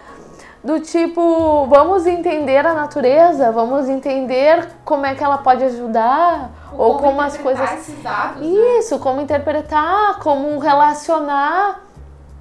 do 0.66 0.80
tipo, 0.80 1.68
vamos 1.68 2.08
entender 2.08 2.66
a 2.66 2.74
natureza, 2.74 3.52
vamos 3.52 3.88
entender 3.88 4.68
como 4.84 5.06
é 5.06 5.14
que 5.14 5.24
ela 5.24 5.38
pode 5.38 5.64
ajudar, 5.64 6.50
ou, 6.74 6.94
ou 6.94 6.98
como, 6.98 7.22
as 7.22 7.38
coisas. 7.38 7.70
Dados, 8.02 8.42
né? 8.42 8.48
Isso, 8.80 8.96
né? 8.96 9.02
como 9.02 9.22
interpretar, 9.22 10.18
como 10.18 10.58
relacionar 10.58 11.82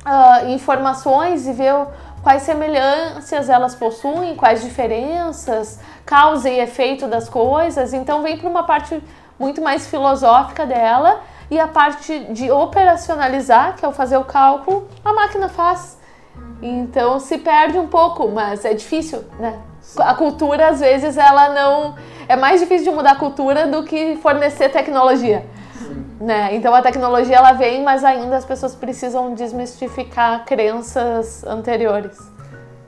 uh, 0.07 0.49
informações 0.49 1.47
e 1.47 1.52
ver 1.52 1.75
quais 2.23 2.45
semelhanças 2.45 3.50
elas 3.50 3.75
possuem, 3.75 4.35
quais 4.37 4.62
diferenças, 4.62 5.78
causa 6.07 6.49
e 6.49 6.59
efeito 6.59 7.07
das 7.07 7.28
coisas. 7.28 7.93
Então 7.93 8.23
vem 8.23 8.38
para 8.38 8.49
uma 8.49 8.62
parte 8.62 9.04
muito 9.38 9.61
mais 9.61 9.87
filosófica 9.87 10.64
dela 10.64 11.21
e 11.50 11.61
a 11.61 11.69
parte 11.69 12.21
de 12.33 12.50
operacionalizar, 12.50 13.76
que 13.76 13.85
é 13.85 13.88
o 13.88 13.93
fazer 13.93 14.16
o 14.16 14.25
cálculo, 14.25 14.88
a 15.04 15.12
máquina 15.12 15.50
faz. 15.50 16.02
Então 16.66 17.21
se 17.21 17.37
perde 17.37 17.78
um 17.78 17.87
pouco, 17.87 18.26
mas 18.28 18.64
é 18.64 18.73
difícil, 18.73 19.23
né? 19.38 19.61
A 19.99 20.14
cultura, 20.14 20.68
às 20.68 20.80
vezes, 20.80 21.18
ela 21.18 21.50
não. 21.50 21.94
É 22.26 22.37
mais 22.37 22.59
difícil 22.59 22.90
de 22.90 22.97
mudar 22.97 23.12
a 23.12 23.16
cultura 23.16 23.66
do 23.66 23.85
que 23.85 24.16
fornecer 24.16 24.71
tecnologia. 24.71 25.44
Né? 26.18 26.54
Então 26.54 26.75
a 26.75 26.80
tecnologia 26.80 27.37
ela 27.37 27.52
vem, 27.52 27.83
mas 27.83 28.02
ainda 28.02 28.38
as 28.38 28.47
pessoas 28.47 28.75
precisam 28.75 29.35
desmistificar 29.35 30.47
crenças 30.47 31.44
anteriores. 31.44 32.16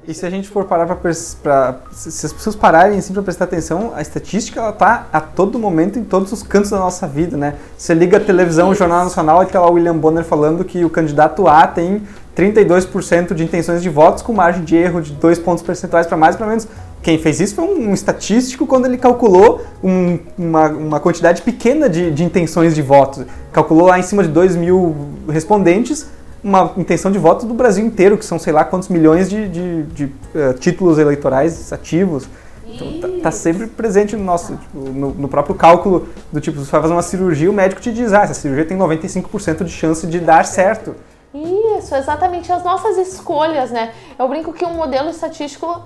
E 0.08 0.14
se 0.14 0.24
a 0.24 0.30
gente 0.30 0.48
for 0.48 0.64
parar 0.66 0.86
para 0.86 1.12
se 1.12 2.26
as 2.26 2.32
pessoas 2.32 2.54
pararem 2.54 2.96
assim 2.96 3.12
para 3.12 3.22
prestar 3.22 3.44
atenção, 3.44 3.92
a 3.92 4.00
estatística 4.00 4.60
ela 4.60 4.72
tá 4.72 5.08
a 5.12 5.20
todo 5.20 5.58
momento 5.58 5.98
em 5.98 6.04
todos 6.04 6.30
os 6.30 6.44
cantos 6.44 6.70
da 6.70 6.78
nossa 6.78 7.08
vida, 7.08 7.36
né? 7.36 7.54
Você 7.76 7.92
liga 7.92 8.18
a 8.18 8.20
televisão, 8.20 8.68
o 8.68 8.74
Jornal 8.74 9.02
Nacional, 9.02 9.42
e 9.42 9.46
tá 9.46 9.60
lá 9.60 9.68
o 9.68 9.72
William 9.72 9.96
Bonner 9.96 10.22
falando 10.22 10.64
que 10.64 10.84
o 10.84 10.90
candidato 10.90 11.48
A 11.48 11.66
tem 11.66 12.02
32% 12.36 13.34
de 13.34 13.42
intenções 13.42 13.82
de 13.82 13.88
votos 13.88 14.22
com 14.22 14.32
margem 14.32 14.62
de 14.62 14.76
erro 14.76 15.02
de 15.02 15.12
dois 15.12 15.40
pontos 15.40 15.64
percentuais 15.64 16.06
para 16.06 16.16
mais 16.16 16.36
ou 16.36 16.38
para 16.38 16.46
menos. 16.46 16.68
Quem 17.02 17.18
fez 17.18 17.40
isso 17.40 17.56
foi 17.56 17.64
um 17.64 17.92
estatístico 17.92 18.64
quando 18.64 18.86
ele 18.86 18.98
calculou 18.98 19.60
um, 19.82 20.18
uma, 20.38 20.68
uma, 20.68 21.00
quantidade 21.00 21.42
pequena 21.42 21.88
de, 21.88 22.12
de, 22.12 22.22
intenções 22.22 22.74
de 22.74 22.82
votos. 22.82 23.24
Calculou 23.52 23.88
lá 23.88 23.98
em 23.98 24.02
cima 24.02 24.22
de 24.22 24.28
2 24.28 24.56
mil 24.56 24.94
respondentes 25.28 26.06
uma 26.46 26.72
intenção 26.76 27.10
de 27.10 27.18
voto 27.18 27.44
do 27.44 27.54
Brasil 27.54 27.84
inteiro, 27.84 28.16
que 28.16 28.24
são 28.24 28.38
sei 28.38 28.52
lá 28.52 28.64
quantos 28.64 28.88
milhões 28.88 29.28
de, 29.28 29.48
de, 29.48 29.82
de 29.82 30.04
uh, 30.04 30.54
títulos 30.60 30.96
eleitorais 30.96 31.72
ativos. 31.72 32.28
Então 32.68 33.00
tá, 33.00 33.08
tá, 33.24 33.30
sempre 33.32 33.66
presente 33.66 34.14
no 34.14 34.22
nosso, 34.22 34.56
tipo, 34.56 34.78
no, 34.78 35.10
no, 35.14 35.28
próprio 35.28 35.54
cálculo 35.54 36.08
do 36.32 36.40
tipo, 36.40 36.58
você 36.58 36.70
vai 36.70 36.82
fazer 36.82 36.92
uma 36.92 37.02
cirurgia, 37.02 37.50
o 37.50 37.52
médico 37.52 37.80
te 37.80 37.92
diz, 37.92 38.12
ah, 38.12 38.22
essa 38.22 38.34
cirurgia 38.34 38.64
tem 38.64 38.76
95% 38.76 39.64
de 39.64 39.70
chance 39.70 40.06
de 40.06 40.20
dar 40.20 40.44
certo. 40.44 40.94
Isso, 41.34 41.94
exatamente 41.94 42.50
as 42.52 42.62
nossas 42.62 42.96
escolhas, 42.96 43.70
né? 43.70 43.92
Eu 44.18 44.28
brinco 44.28 44.52
que 44.52 44.64
um 44.64 44.74
modelo 44.74 45.10
estatístico, 45.10 45.82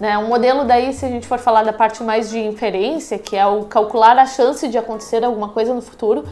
né, 0.00 0.18
um 0.18 0.28
modelo 0.28 0.64
daí, 0.64 0.92
se 0.92 1.04
a 1.04 1.08
gente 1.08 1.26
for 1.26 1.38
falar 1.38 1.62
da 1.64 1.72
parte 1.72 2.02
mais 2.02 2.28
de 2.30 2.38
inferência, 2.38 3.18
que 3.18 3.36
é 3.36 3.46
o 3.46 3.64
calcular 3.64 4.18
a 4.18 4.26
chance 4.26 4.66
de 4.68 4.78
acontecer 4.78 5.24
alguma 5.24 5.48
coisa 5.48 5.72
no 5.74 5.82
futuro, 5.82 6.24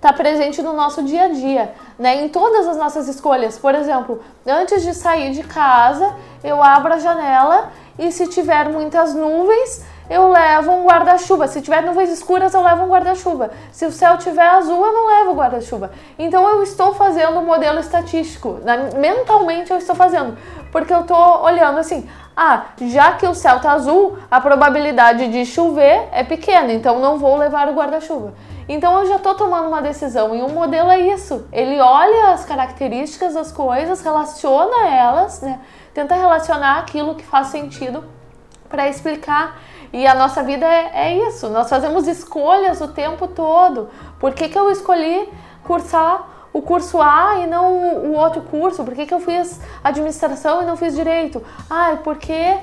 está 0.00 0.14
presente 0.14 0.62
no 0.62 0.72
nosso 0.72 1.02
dia 1.02 1.24
a 1.24 1.28
dia, 1.28 1.74
né? 1.98 2.24
Em 2.24 2.28
todas 2.30 2.66
as 2.66 2.76
nossas 2.78 3.06
escolhas. 3.06 3.58
Por 3.58 3.74
exemplo, 3.74 4.22
antes 4.46 4.82
de 4.82 4.94
sair 4.94 5.30
de 5.32 5.42
casa, 5.42 6.14
eu 6.42 6.62
abro 6.62 6.94
a 6.94 6.98
janela 6.98 7.70
e 7.98 8.10
se 8.10 8.26
tiver 8.26 8.70
muitas 8.70 9.14
nuvens, 9.14 9.84
eu 10.08 10.30
levo 10.30 10.72
um 10.72 10.86
guarda-chuva. 10.86 11.46
Se 11.48 11.60
tiver 11.60 11.82
nuvens 11.82 12.08
escuras, 12.08 12.54
eu 12.54 12.62
levo 12.62 12.84
um 12.84 12.88
guarda-chuva. 12.88 13.50
Se 13.70 13.84
o 13.84 13.92
céu 13.92 14.16
tiver 14.16 14.48
azul, 14.48 14.82
eu 14.86 14.92
não 14.92 15.06
levo 15.06 15.34
guarda-chuva. 15.34 15.90
Então 16.18 16.48
eu 16.48 16.62
estou 16.62 16.94
fazendo 16.94 17.38
um 17.38 17.44
modelo 17.44 17.78
estatístico. 17.78 18.58
Mentalmente 18.98 19.70
eu 19.70 19.76
estou 19.76 19.94
fazendo. 19.94 20.34
Porque 20.72 20.94
eu 20.94 21.02
estou 21.02 21.42
olhando 21.42 21.78
assim, 21.78 22.08
ah, 22.34 22.68
já 22.86 23.12
que 23.12 23.26
o 23.26 23.34
céu 23.34 23.58
está 23.58 23.72
azul, 23.72 24.16
a 24.30 24.40
probabilidade 24.40 25.28
de 25.28 25.44
chover 25.44 26.08
é 26.10 26.24
pequena, 26.24 26.72
então 26.72 26.98
não 27.00 27.18
vou 27.18 27.36
levar 27.36 27.68
o 27.68 27.74
guarda-chuva. 27.74 28.32
Então 28.72 29.00
eu 29.00 29.06
já 29.06 29.16
estou 29.16 29.34
tomando 29.34 29.66
uma 29.66 29.82
decisão 29.82 30.32
e 30.32 30.40
um 30.40 30.50
modelo 30.50 30.92
é 30.92 31.00
isso. 31.00 31.44
Ele 31.52 31.80
olha 31.80 32.28
as 32.28 32.44
características 32.44 33.34
das 33.34 33.50
coisas, 33.50 34.00
relaciona 34.00 34.86
elas, 34.86 35.40
né? 35.40 35.58
Tenta 35.92 36.14
relacionar 36.14 36.78
aquilo 36.78 37.16
que 37.16 37.24
faz 37.24 37.48
sentido 37.48 38.04
para 38.68 38.88
explicar 38.88 39.60
e 39.92 40.06
a 40.06 40.14
nossa 40.14 40.44
vida 40.44 40.64
é, 40.64 40.90
é, 40.94 41.28
isso, 41.28 41.48
nós 41.48 41.68
fazemos 41.68 42.06
escolhas 42.06 42.80
o 42.80 42.86
tempo 42.86 43.26
todo. 43.26 43.90
Por 44.20 44.34
que, 44.34 44.48
que 44.48 44.56
eu 44.56 44.70
escolhi 44.70 45.28
cursar 45.64 46.48
o 46.52 46.62
curso 46.62 47.02
A 47.02 47.38
e 47.38 47.48
não 47.48 47.72
o, 48.04 48.12
outro 48.12 48.40
curso? 48.42 48.84
Por 48.84 48.94
que, 48.94 49.04
que 49.04 49.12
eu 49.12 49.18
fiz 49.18 49.60
administração 49.82 50.62
e 50.62 50.64
não 50.64 50.76
fiz 50.76 50.94
direito? 50.94 51.42
Ah, 51.68 51.98
porque 52.04 52.56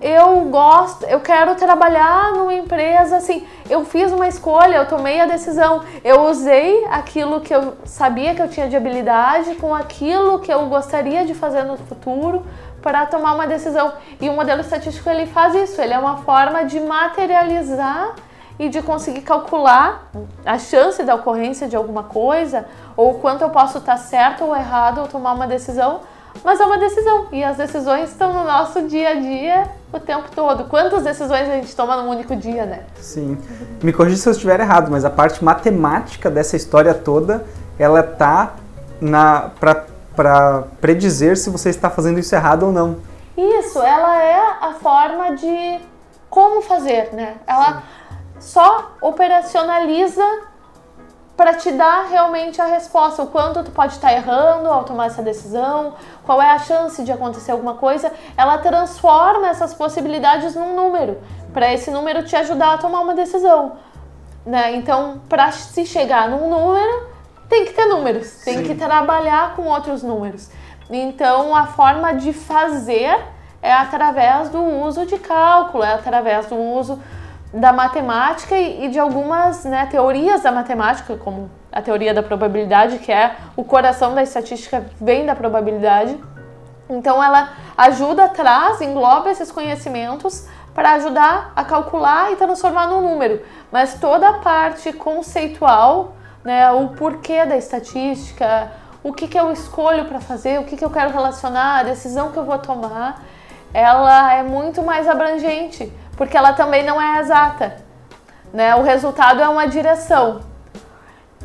eu 0.00 0.46
gosto, 0.46 1.04
eu 1.04 1.20
quero 1.20 1.54
trabalhar 1.56 2.32
numa 2.32 2.54
empresa 2.54 3.18
assim. 3.18 3.46
Eu 3.68 3.84
fiz 3.84 4.10
uma 4.10 4.26
escolha, 4.26 4.76
eu 4.76 4.88
tomei 4.88 5.20
a 5.20 5.26
decisão, 5.26 5.84
eu 6.02 6.22
usei 6.22 6.86
aquilo 6.86 7.40
que 7.42 7.54
eu 7.54 7.74
sabia 7.84 8.34
que 8.34 8.40
eu 8.40 8.48
tinha 8.48 8.66
de 8.66 8.74
habilidade 8.74 9.56
com 9.56 9.74
aquilo 9.74 10.38
que 10.38 10.50
eu 10.52 10.66
gostaria 10.66 11.26
de 11.26 11.34
fazer 11.34 11.64
no 11.64 11.76
futuro 11.76 12.44
para 12.80 13.04
tomar 13.04 13.34
uma 13.34 13.46
decisão. 13.46 13.92
E 14.18 14.28
o 14.30 14.32
modelo 14.32 14.62
estatístico 14.62 15.10
ele 15.10 15.26
faz 15.26 15.54
isso, 15.54 15.80
ele 15.82 15.92
é 15.92 15.98
uma 15.98 16.16
forma 16.18 16.64
de 16.64 16.80
materializar 16.80 18.14
e 18.58 18.70
de 18.70 18.80
conseguir 18.80 19.22
calcular 19.22 20.10
a 20.46 20.58
chance 20.58 21.02
da 21.02 21.14
ocorrência 21.14 21.68
de 21.68 21.76
alguma 21.76 22.04
coisa 22.04 22.66
ou 22.96 23.14
quanto 23.14 23.42
eu 23.42 23.50
posso 23.50 23.78
estar 23.78 23.98
certo 23.98 24.44
ou 24.44 24.56
errado 24.56 25.02
ou 25.02 25.08
tomar 25.08 25.32
uma 25.32 25.46
decisão, 25.46 26.00
mas 26.42 26.58
é 26.58 26.64
uma 26.64 26.78
decisão 26.78 27.28
e 27.32 27.44
as 27.44 27.56
decisões 27.58 28.10
estão 28.10 28.32
no 28.32 28.44
nosso 28.44 28.82
dia 28.82 29.10
a 29.10 29.14
dia 29.14 29.79
o 29.92 29.98
tempo 29.98 30.28
todo. 30.34 30.64
Quantas 30.64 31.02
decisões 31.02 31.48
a 31.48 31.54
gente 31.56 31.74
toma 31.74 31.96
num 31.96 32.08
único 32.08 32.36
dia, 32.36 32.64
né? 32.64 32.84
Sim. 32.96 33.38
Me 33.82 33.92
corrija 33.92 34.16
se 34.16 34.28
eu 34.28 34.32
estiver 34.32 34.60
errado, 34.60 34.90
mas 34.90 35.04
a 35.04 35.10
parte 35.10 35.44
matemática 35.44 36.30
dessa 36.30 36.56
história 36.56 36.94
toda, 36.94 37.44
ela 37.78 38.02
tá 38.02 38.54
na 39.00 39.50
para 40.16 40.64
predizer 40.80 41.36
se 41.36 41.48
você 41.48 41.70
está 41.70 41.88
fazendo 41.88 42.18
isso 42.18 42.34
errado 42.34 42.64
ou 42.64 42.72
não. 42.72 42.98
Isso, 43.36 43.78
ela 43.80 44.22
é 44.22 44.38
a 44.60 44.74
forma 44.74 45.34
de 45.34 45.80
como 46.28 46.60
fazer, 46.60 47.10
né? 47.12 47.36
Ela 47.46 47.74
Sim. 47.74 47.82
só 48.38 48.92
operacionaliza 49.00 50.22
para 51.36 51.54
te 51.54 51.72
dar 51.72 52.06
realmente 52.08 52.60
a 52.60 52.66
resposta, 52.66 53.22
o 53.22 53.26
quanto 53.28 53.64
tu 53.64 53.70
pode 53.70 53.94
estar 53.94 54.12
errando 54.12 54.68
ao 54.68 54.84
tomar 54.84 55.06
essa 55.06 55.22
decisão, 55.22 55.94
qual 56.24 56.40
é 56.40 56.50
a 56.50 56.58
chance 56.58 57.02
de 57.02 57.10
acontecer 57.10 57.52
alguma 57.52 57.74
coisa. 57.74 58.12
Ela 58.36 58.58
transforma 58.58 59.48
essas 59.48 59.72
possibilidades 59.72 60.54
num 60.54 60.76
número, 60.76 61.18
para 61.52 61.72
esse 61.72 61.90
número 61.90 62.24
te 62.24 62.36
ajudar 62.36 62.74
a 62.74 62.78
tomar 62.78 63.00
uma 63.00 63.14
decisão. 63.14 63.72
Né? 64.44 64.76
Então, 64.76 65.20
para 65.28 65.50
se 65.52 65.86
chegar 65.86 66.28
num 66.28 66.48
número, 66.48 67.08
tem 67.48 67.64
que 67.64 67.72
ter 67.72 67.86
números, 67.86 68.42
tem 68.44 68.58
Sim. 68.58 68.64
que 68.64 68.74
trabalhar 68.74 69.56
com 69.56 69.62
outros 69.62 70.02
números. 70.02 70.50
Então, 70.90 71.54
a 71.54 71.66
forma 71.66 72.12
de 72.14 72.32
fazer 72.32 73.18
é 73.62 73.72
através 73.72 74.48
do 74.48 74.62
uso 74.62 75.04
de 75.06 75.18
cálculo, 75.18 75.84
é 75.84 75.92
através 75.92 76.46
do 76.46 76.56
uso 76.56 77.00
da 77.52 77.72
matemática 77.72 78.56
e, 78.56 78.88
de 78.88 78.98
algumas 78.98 79.64
né, 79.64 79.86
teorias 79.90 80.42
da 80.42 80.52
matemática, 80.52 81.16
como 81.16 81.50
a 81.72 81.82
teoria 81.82 82.14
da 82.14 82.22
probabilidade, 82.22 82.98
que 82.98 83.10
é 83.10 83.36
o 83.56 83.64
coração 83.64 84.14
da 84.14 84.22
estatística, 84.22 84.86
vem 85.00 85.26
da 85.26 85.34
probabilidade. 85.34 86.16
Então, 86.88 87.22
ela 87.22 87.52
ajuda, 87.76 88.28
traz, 88.28 88.80
engloba 88.80 89.30
esses 89.30 89.50
conhecimentos 89.50 90.46
para 90.74 90.92
ajudar 90.92 91.52
a 91.56 91.64
calcular 91.64 92.32
e 92.32 92.36
transformar 92.36 92.86
num 92.86 93.00
número. 93.00 93.42
Mas 93.70 93.94
toda 93.94 94.28
a 94.28 94.32
parte 94.34 94.92
conceitual 94.92 96.14
né, 96.44 96.70
o 96.72 96.88
porquê 96.88 97.44
da 97.44 97.56
estatística, 97.56 98.70
o 99.02 99.12
que, 99.12 99.28
que 99.28 99.38
eu 99.38 99.52
escolho 99.52 100.04
para 100.06 100.20
fazer, 100.20 100.60
o 100.60 100.64
que, 100.64 100.76
que 100.76 100.84
eu 100.84 100.90
quero 100.90 101.10
relacionar, 101.10 101.80
a 101.80 101.82
decisão 101.82 102.30
que 102.32 102.36
eu 102.36 102.44
vou 102.44 102.58
tomar, 102.58 103.22
ela 103.72 104.34
é 104.34 104.42
muito 104.42 104.82
mais 104.82 105.08
abrangente, 105.08 105.92
porque 106.20 106.36
ela 106.36 106.52
também 106.52 106.84
não 106.84 107.00
é 107.00 107.18
exata. 107.18 107.76
Né? 108.52 108.76
O 108.76 108.82
resultado 108.82 109.40
é 109.40 109.48
uma 109.48 109.66
direção. 109.66 110.42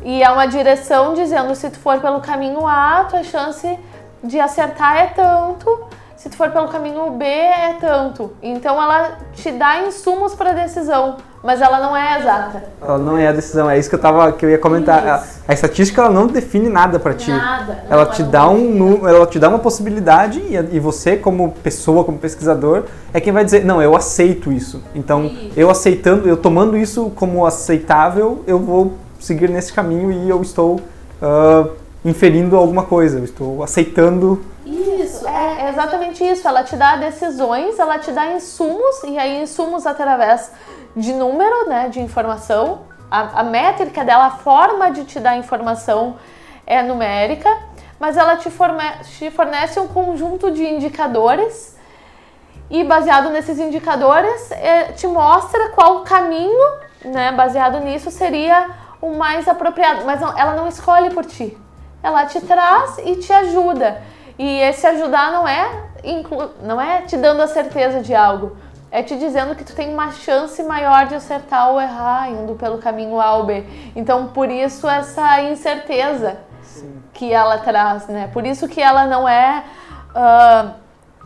E 0.04 0.22
é 0.22 0.28
uma 0.28 0.44
direção 0.44 1.14
dizendo 1.14 1.54
se 1.54 1.70
tu 1.70 1.78
for 1.78 1.98
pelo 1.98 2.20
caminho 2.20 2.66
A, 2.66 3.04
tua 3.04 3.22
chance 3.22 3.78
de 4.22 4.38
acertar 4.38 4.98
é 4.98 5.06
tanto, 5.06 5.88
se 6.26 6.30
tu 6.30 6.36
for 6.36 6.50
pelo 6.50 6.66
caminho 6.66 7.08
B 7.12 7.24
é 7.24 7.76
tanto. 7.80 8.32
Então 8.42 8.82
ela 8.82 9.18
te 9.32 9.52
dá 9.52 9.86
insumos 9.86 10.34
para 10.34 10.52
decisão, 10.52 11.18
mas 11.40 11.60
ela 11.60 11.78
não 11.78 11.96
é 11.96 12.18
exata. 12.18 12.64
Ela 12.82 12.98
não 12.98 13.16
é 13.16 13.28
a 13.28 13.32
decisão, 13.32 13.70
é 13.70 13.78
isso 13.78 13.88
que 13.88 13.94
eu 13.94 14.00
tava 14.00 14.32
que 14.32 14.44
eu 14.44 14.50
ia 14.50 14.58
comentar. 14.58 15.06
A, 15.06 15.22
a, 15.46 15.54
estatística 15.54 16.02
ela 16.02 16.10
não 16.10 16.26
define 16.26 16.68
nada 16.68 16.98
para 16.98 17.14
ti. 17.14 17.30
Nada. 17.30 17.84
Ela 17.88 18.06
não, 18.06 18.10
te 18.10 18.22
ela 18.22 18.30
dá 18.30 18.48
um 18.48 19.08
ela 19.08 19.26
te 19.26 19.38
dá 19.38 19.48
uma 19.48 19.60
possibilidade 19.60 20.40
e, 20.40 20.56
e, 20.76 20.80
você 20.80 21.16
como 21.16 21.52
pessoa, 21.62 22.02
como 22.02 22.18
pesquisador, 22.18 22.84
é 23.14 23.20
quem 23.20 23.32
vai 23.32 23.44
dizer, 23.44 23.64
não, 23.64 23.80
eu 23.80 23.94
aceito 23.94 24.50
isso. 24.50 24.82
Então, 24.96 25.26
isso. 25.26 25.52
eu 25.56 25.70
aceitando, 25.70 26.28
eu 26.28 26.36
tomando 26.36 26.76
isso 26.76 27.12
como 27.14 27.46
aceitável, 27.46 28.42
eu 28.48 28.58
vou 28.58 28.94
seguir 29.20 29.48
nesse 29.48 29.72
caminho 29.72 30.10
e 30.10 30.28
eu 30.28 30.42
estou 30.42 30.80
uh, 31.22 31.70
inferindo 32.04 32.56
alguma 32.56 32.82
coisa, 32.82 33.18
eu 33.18 33.24
estou 33.24 33.62
aceitando 33.62 34.42
isso, 35.36 35.60
é 35.60 35.68
exatamente 35.68 36.24
isso. 36.24 36.48
Ela 36.48 36.62
te 36.62 36.76
dá 36.76 36.96
decisões, 36.96 37.78
ela 37.78 37.98
te 37.98 38.10
dá 38.12 38.26
insumos, 38.32 39.02
e 39.04 39.18
aí 39.18 39.42
insumos 39.42 39.86
através 39.86 40.50
de 40.96 41.12
número, 41.12 41.68
né, 41.68 41.88
de 41.88 42.00
informação. 42.00 42.80
A, 43.10 43.40
a 43.40 43.42
métrica 43.42 44.04
dela, 44.04 44.26
a 44.26 44.30
forma 44.30 44.90
de 44.90 45.04
te 45.04 45.20
dar 45.20 45.36
informação 45.36 46.16
é 46.66 46.82
numérica, 46.82 47.48
mas 48.00 48.16
ela 48.16 48.36
te, 48.36 48.50
fornece, 48.50 49.18
te 49.18 49.30
fornece 49.30 49.78
um 49.78 49.86
conjunto 49.86 50.50
de 50.50 50.64
indicadores 50.64 51.76
e 52.68 52.82
baseado 52.82 53.30
nesses 53.30 53.58
indicadores 53.58 54.50
é, 54.50 54.92
te 54.92 55.06
mostra 55.06 55.68
qual 55.70 56.00
caminho, 56.00 56.64
né, 57.04 57.30
baseado 57.30 57.78
nisso, 57.80 58.10
seria 58.10 58.70
o 59.00 59.14
mais 59.14 59.46
apropriado, 59.46 60.04
mas 60.04 60.20
não, 60.20 60.36
ela 60.36 60.54
não 60.54 60.66
escolhe 60.66 61.10
por 61.10 61.24
ti. 61.24 61.56
Ela 62.02 62.26
te 62.26 62.40
traz 62.40 62.98
e 62.98 63.16
te 63.16 63.32
ajuda. 63.32 64.02
E 64.38 64.60
esse 64.60 64.86
ajudar 64.86 65.32
não 65.32 65.46
é 65.48 65.86
não 66.62 66.80
é 66.80 67.02
te 67.02 67.16
dando 67.16 67.42
a 67.42 67.48
certeza 67.48 68.00
de 68.00 68.14
algo, 68.14 68.56
é 68.90 69.02
te 69.02 69.16
dizendo 69.18 69.54
que 69.54 69.64
tu 69.64 69.74
tem 69.74 69.92
uma 69.92 70.12
chance 70.12 70.62
maior 70.62 71.06
de 71.06 71.14
acertar 71.14 71.70
ou 71.70 71.80
errar 71.80 72.30
indo 72.30 72.54
pelo 72.54 72.78
caminho 72.78 73.20
A 73.20 73.36
ou 73.36 73.44
B. 73.44 73.64
Então, 73.94 74.28
por 74.28 74.50
isso 74.50 74.88
essa 74.88 75.40
incerteza 75.42 76.38
Sim. 76.62 77.02
que 77.12 77.32
ela 77.32 77.58
traz, 77.58 78.06
né? 78.06 78.30
Por 78.32 78.46
isso 78.46 78.68
que 78.68 78.80
ela 78.80 79.06
não 79.06 79.28
é 79.28 79.64
uh, 80.14 80.70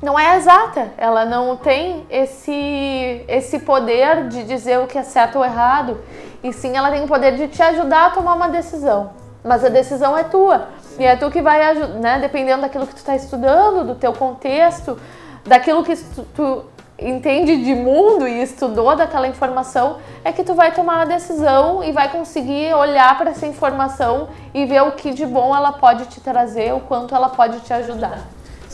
não 0.03 0.19
é 0.19 0.37
exata. 0.37 0.93
Ela 0.97 1.25
não 1.25 1.57
tem 1.57 2.07
esse 2.09 3.25
esse 3.29 3.59
poder 3.61 4.29
de 4.29 4.45
dizer 4.45 4.79
o 4.79 4.87
que 4.87 4.99
é 4.99 5.03
certo 5.03 5.37
ou 5.37 5.45
errado. 5.45 6.01
E 6.43 6.53
sim, 6.53 6.75
ela 6.77 6.91
tem 6.91 7.05
o 7.05 7.07
poder 7.07 7.37
de 7.37 7.49
te 7.49 7.63
ajudar 7.63 8.07
a 8.07 8.11
tomar 8.11 8.35
uma 8.35 8.49
decisão. 8.49 9.11
Mas 9.45 9.65
a 9.65 9.69
decisão 9.69 10.17
é 10.17 10.25
tua. 10.25 10.69
E 11.01 11.05
é 11.05 11.17
tu 11.17 11.31
que 11.31 11.41
vai, 11.41 11.75
né, 11.99 12.19
dependendo 12.19 12.61
daquilo 12.61 12.87
que 12.87 12.93
tu 12.93 12.99
está 12.99 13.17
estudando, 13.17 13.87
do 13.87 13.95
teu 13.95 14.13
contexto, 14.13 14.99
daquilo 15.47 15.83
que 15.83 15.97
tu, 15.97 16.27
tu 16.35 16.65
entende 16.99 17.57
de 17.65 17.75
mundo 17.75 18.29
e 18.29 18.43
estudou 18.43 18.95
daquela 18.95 19.27
informação, 19.27 19.97
é 20.23 20.31
que 20.31 20.45
tu 20.45 20.53
vai 20.53 20.73
tomar 20.73 21.01
a 21.01 21.05
decisão 21.07 21.83
e 21.83 21.91
vai 21.91 22.11
conseguir 22.11 22.75
olhar 22.75 23.17
para 23.17 23.31
essa 23.31 23.47
informação 23.47 24.29
e 24.53 24.67
ver 24.67 24.83
o 24.83 24.93
que 24.93 25.15
de 25.15 25.25
bom 25.25 25.57
ela 25.57 25.73
pode 25.73 26.05
te 26.05 26.21
trazer, 26.21 26.75
o 26.75 26.81
quanto 26.81 27.15
ela 27.15 27.31
pode 27.31 27.61
te 27.61 27.73
ajudar. 27.73 28.19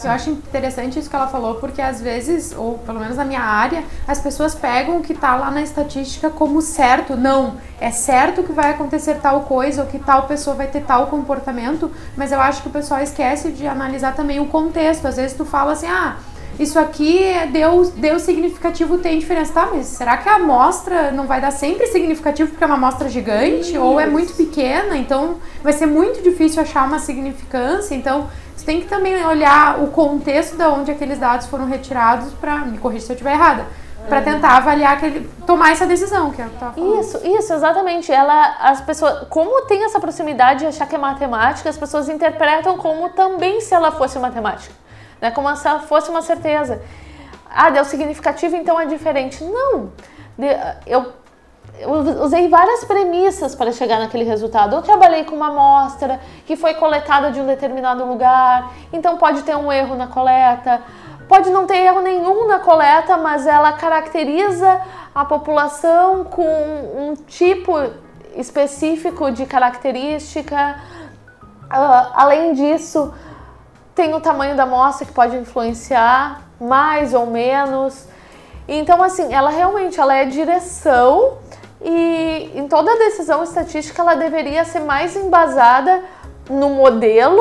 Eu 0.04 0.10
acho 0.10 0.30
interessante 0.30 0.98
isso 0.98 1.08
que 1.08 1.16
ela 1.16 1.26
falou, 1.26 1.54
porque 1.56 1.80
às 1.80 2.00
vezes, 2.00 2.54
ou 2.56 2.78
pelo 2.78 3.00
menos 3.00 3.16
na 3.16 3.24
minha 3.24 3.40
área, 3.40 3.82
as 4.06 4.20
pessoas 4.20 4.54
pegam 4.54 4.98
o 4.98 5.02
que 5.02 5.12
está 5.12 5.36
lá 5.36 5.50
na 5.50 5.62
estatística 5.62 6.28
como 6.28 6.60
certo. 6.60 7.16
Não, 7.16 7.54
é 7.80 7.90
certo 7.90 8.42
que 8.42 8.52
vai 8.52 8.70
acontecer 8.70 9.14
tal 9.16 9.42
coisa, 9.42 9.82
ou 9.82 9.88
que 9.88 9.98
tal 9.98 10.26
pessoa 10.26 10.54
vai 10.54 10.66
ter 10.66 10.82
tal 10.82 11.06
comportamento, 11.06 11.90
mas 12.16 12.30
eu 12.30 12.40
acho 12.40 12.62
que 12.62 12.68
o 12.68 12.72
pessoal 12.72 13.00
esquece 13.00 13.50
de 13.50 13.66
analisar 13.66 14.14
também 14.14 14.38
o 14.38 14.46
contexto. 14.46 15.06
Às 15.06 15.16
vezes 15.16 15.36
tu 15.36 15.44
fala 15.44 15.72
assim, 15.72 15.86
ah, 15.86 16.16
isso 16.58 16.78
aqui 16.78 17.20
deu, 17.52 17.90
deu 17.96 18.18
significativo, 18.18 18.98
tem 18.98 19.18
diferença. 19.18 19.52
Tá, 19.52 19.68
mas 19.72 19.86
será 19.86 20.16
que 20.16 20.28
a 20.28 20.36
amostra 20.36 21.10
não 21.10 21.26
vai 21.26 21.40
dar 21.40 21.50
sempre 21.50 21.86
significativo 21.86 22.50
porque 22.50 22.64
é 22.64 22.66
uma 22.66 22.76
amostra 22.76 23.08
gigante? 23.08 23.72
Isso. 23.72 23.80
Ou 23.80 24.00
é 24.00 24.06
muito 24.06 24.34
pequena, 24.34 24.96
então 24.96 25.36
vai 25.62 25.72
ser 25.72 25.86
muito 25.86 26.22
difícil 26.22 26.62
achar 26.62 26.86
uma 26.86 26.98
significância? 26.98 27.94
Então, 27.94 28.28
você 28.56 28.64
tem 28.64 28.80
que 28.80 28.88
também 28.88 29.24
olhar 29.24 29.82
o 29.82 29.88
contexto 29.88 30.56
de 30.56 30.64
onde 30.64 30.90
aqueles 30.90 31.18
dados 31.18 31.46
foram 31.46 31.66
retirados 31.66 32.32
para 32.34 32.58
me 32.58 32.78
corrigir 32.78 33.06
se 33.06 33.12
eu 33.12 33.14
estiver 33.14 33.32
errada 33.32 33.66
para 34.08 34.22
tentar 34.22 34.56
avaliar 34.56 34.92
aquele, 34.92 35.28
tomar 35.44 35.72
essa 35.72 35.84
decisão 35.84 36.30
que 36.30 36.40
eu 36.40 36.48
tava 36.60 36.74
falando. 36.74 37.00
Isso, 37.00 37.20
isso, 37.26 37.52
exatamente. 37.52 38.12
Ela, 38.12 38.56
as 38.60 38.80
pessoas, 38.80 39.26
como 39.28 39.62
tem 39.62 39.84
essa 39.84 39.98
proximidade 39.98 40.60
de 40.60 40.66
achar 40.66 40.86
que 40.86 40.94
é 40.94 40.98
matemática, 40.98 41.68
as 41.68 41.76
pessoas 41.76 42.08
interpretam 42.08 42.78
como 42.78 43.08
também 43.08 43.60
se 43.60 43.74
ela 43.74 43.90
fosse 43.90 44.16
matemática 44.20 44.72
né? 45.20 45.30
Como 45.30 45.54
se 45.56 45.66
ela 45.66 45.80
fosse 45.80 46.10
uma 46.10 46.22
certeza. 46.22 46.80
Ah, 47.48 47.70
deu 47.70 47.84
significativo, 47.84 48.56
então 48.56 48.80
é 48.80 48.86
diferente. 48.86 49.42
Não. 49.42 49.90
Eu, 50.86 51.12
usei 52.24 52.48
várias 52.48 52.84
premissas 52.84 53.54
para 53.54 53.72
chegar 53.72 53.98
naquele 53.98 54.24
resultado. 54.24 54.76
Eu 54.76 54.82
trabalhei 54.82 55.24
com 55.24 55.36
uma 55.36 55.48
amostra 55.48 56.20
que 56.46 56.56
foi 56.56 56.74
coletada 56.74 57.30
de 57.30 57.40
um 57.40 57.46
determinado 57.46 58.04
lugar, 58.04 58.72
então 58.92 59.16
pode 59.18 59.42
ter 59.42 59.56
um 59.56 59.70
erro 59.70 59.94
na 59.94 60.06
coleta. 60.06 60.82
Pode 61.28 61.50
não 61.50 61.66
ter 61.66 61.78
erro 61.78 62.00
nenhum 62.00 62.46
na 62.46 62.60
coleta, 62.60 63.16
mas 63.16 63.46
ela 63.46 63.72
caracteriza 63.72 64.80
a 65.14 65.24
população 65.24 66.24
com 66.24 66.46
um 66.46 67.14
tipo 67.26 67.72
específico 68.36 69.30
de 69.30 69.44
característica. 69.44 70.76
Uh, 71.64 72.12
além 72.14 72.52
disso, 72.54 73.12
tem 73.94 74.14
o 74.14 74.20
tamanho 74.20 74.56
da 74.56 74.62
amostra 74.62 75.04
que 75.04 75.12
pode 75.12 75.36
influenciar 75.36 76.42
mais 76.60 77.12
ou 77.12 77.26
menos. 77.26 78.06
Então, 78.68 79.02
assim, 79.02 79.32
ela 79.32 79.50
realmente 79.50 79.98
ela 79.98 80.14
é 80.14 80.26
direção 80.26 81.38
e 81.88 82.50
em 82.56 82.66
toda 82.66 82.98
decisão 82.98 83.44
estatística 83.44 84.02
ela 84.02 84.16
deveria 84.16 84.64
ser 84.64 84.80
mais 84.80 85.14
embasada 85.14 86.02
no 86.50 86.70
modelo, 86.70 87.40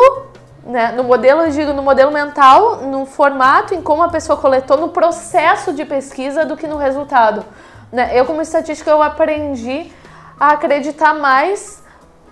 né? 0.64 0.92
No 0.92 1.04
modelo, 1.04 1.42
eu 1.42 1.50
digo, 1.50 1.74
no 1.74 1.82
modelo 1.82 2.12
mental, 2.12 2.78
no 2.78 3.08
formato, 3.08 3.74
em 3.74 3.82
como 3.82 4.04
a 4.04 4.10
pessoa 4.10 4.38
coletou, 4.38 4.78
no 4.78 4.90
processo 4.90 5.74
de 5.74 5.84
pesquisa 5.84 6.46
do 6.46 6.56
que 6.56 6.68
no 6.68 6.78
resultado. 6.78 7.44
Né? 7.92 8.12
Eu, 8.14 8.26
como 8.26 8.40
estatística, 8.40 8.90
eu 8.90 9.02
aprendi 9.02 9.92
a 10.40 10.52
acreditar 10.52 11.16
mais 11.16 11.84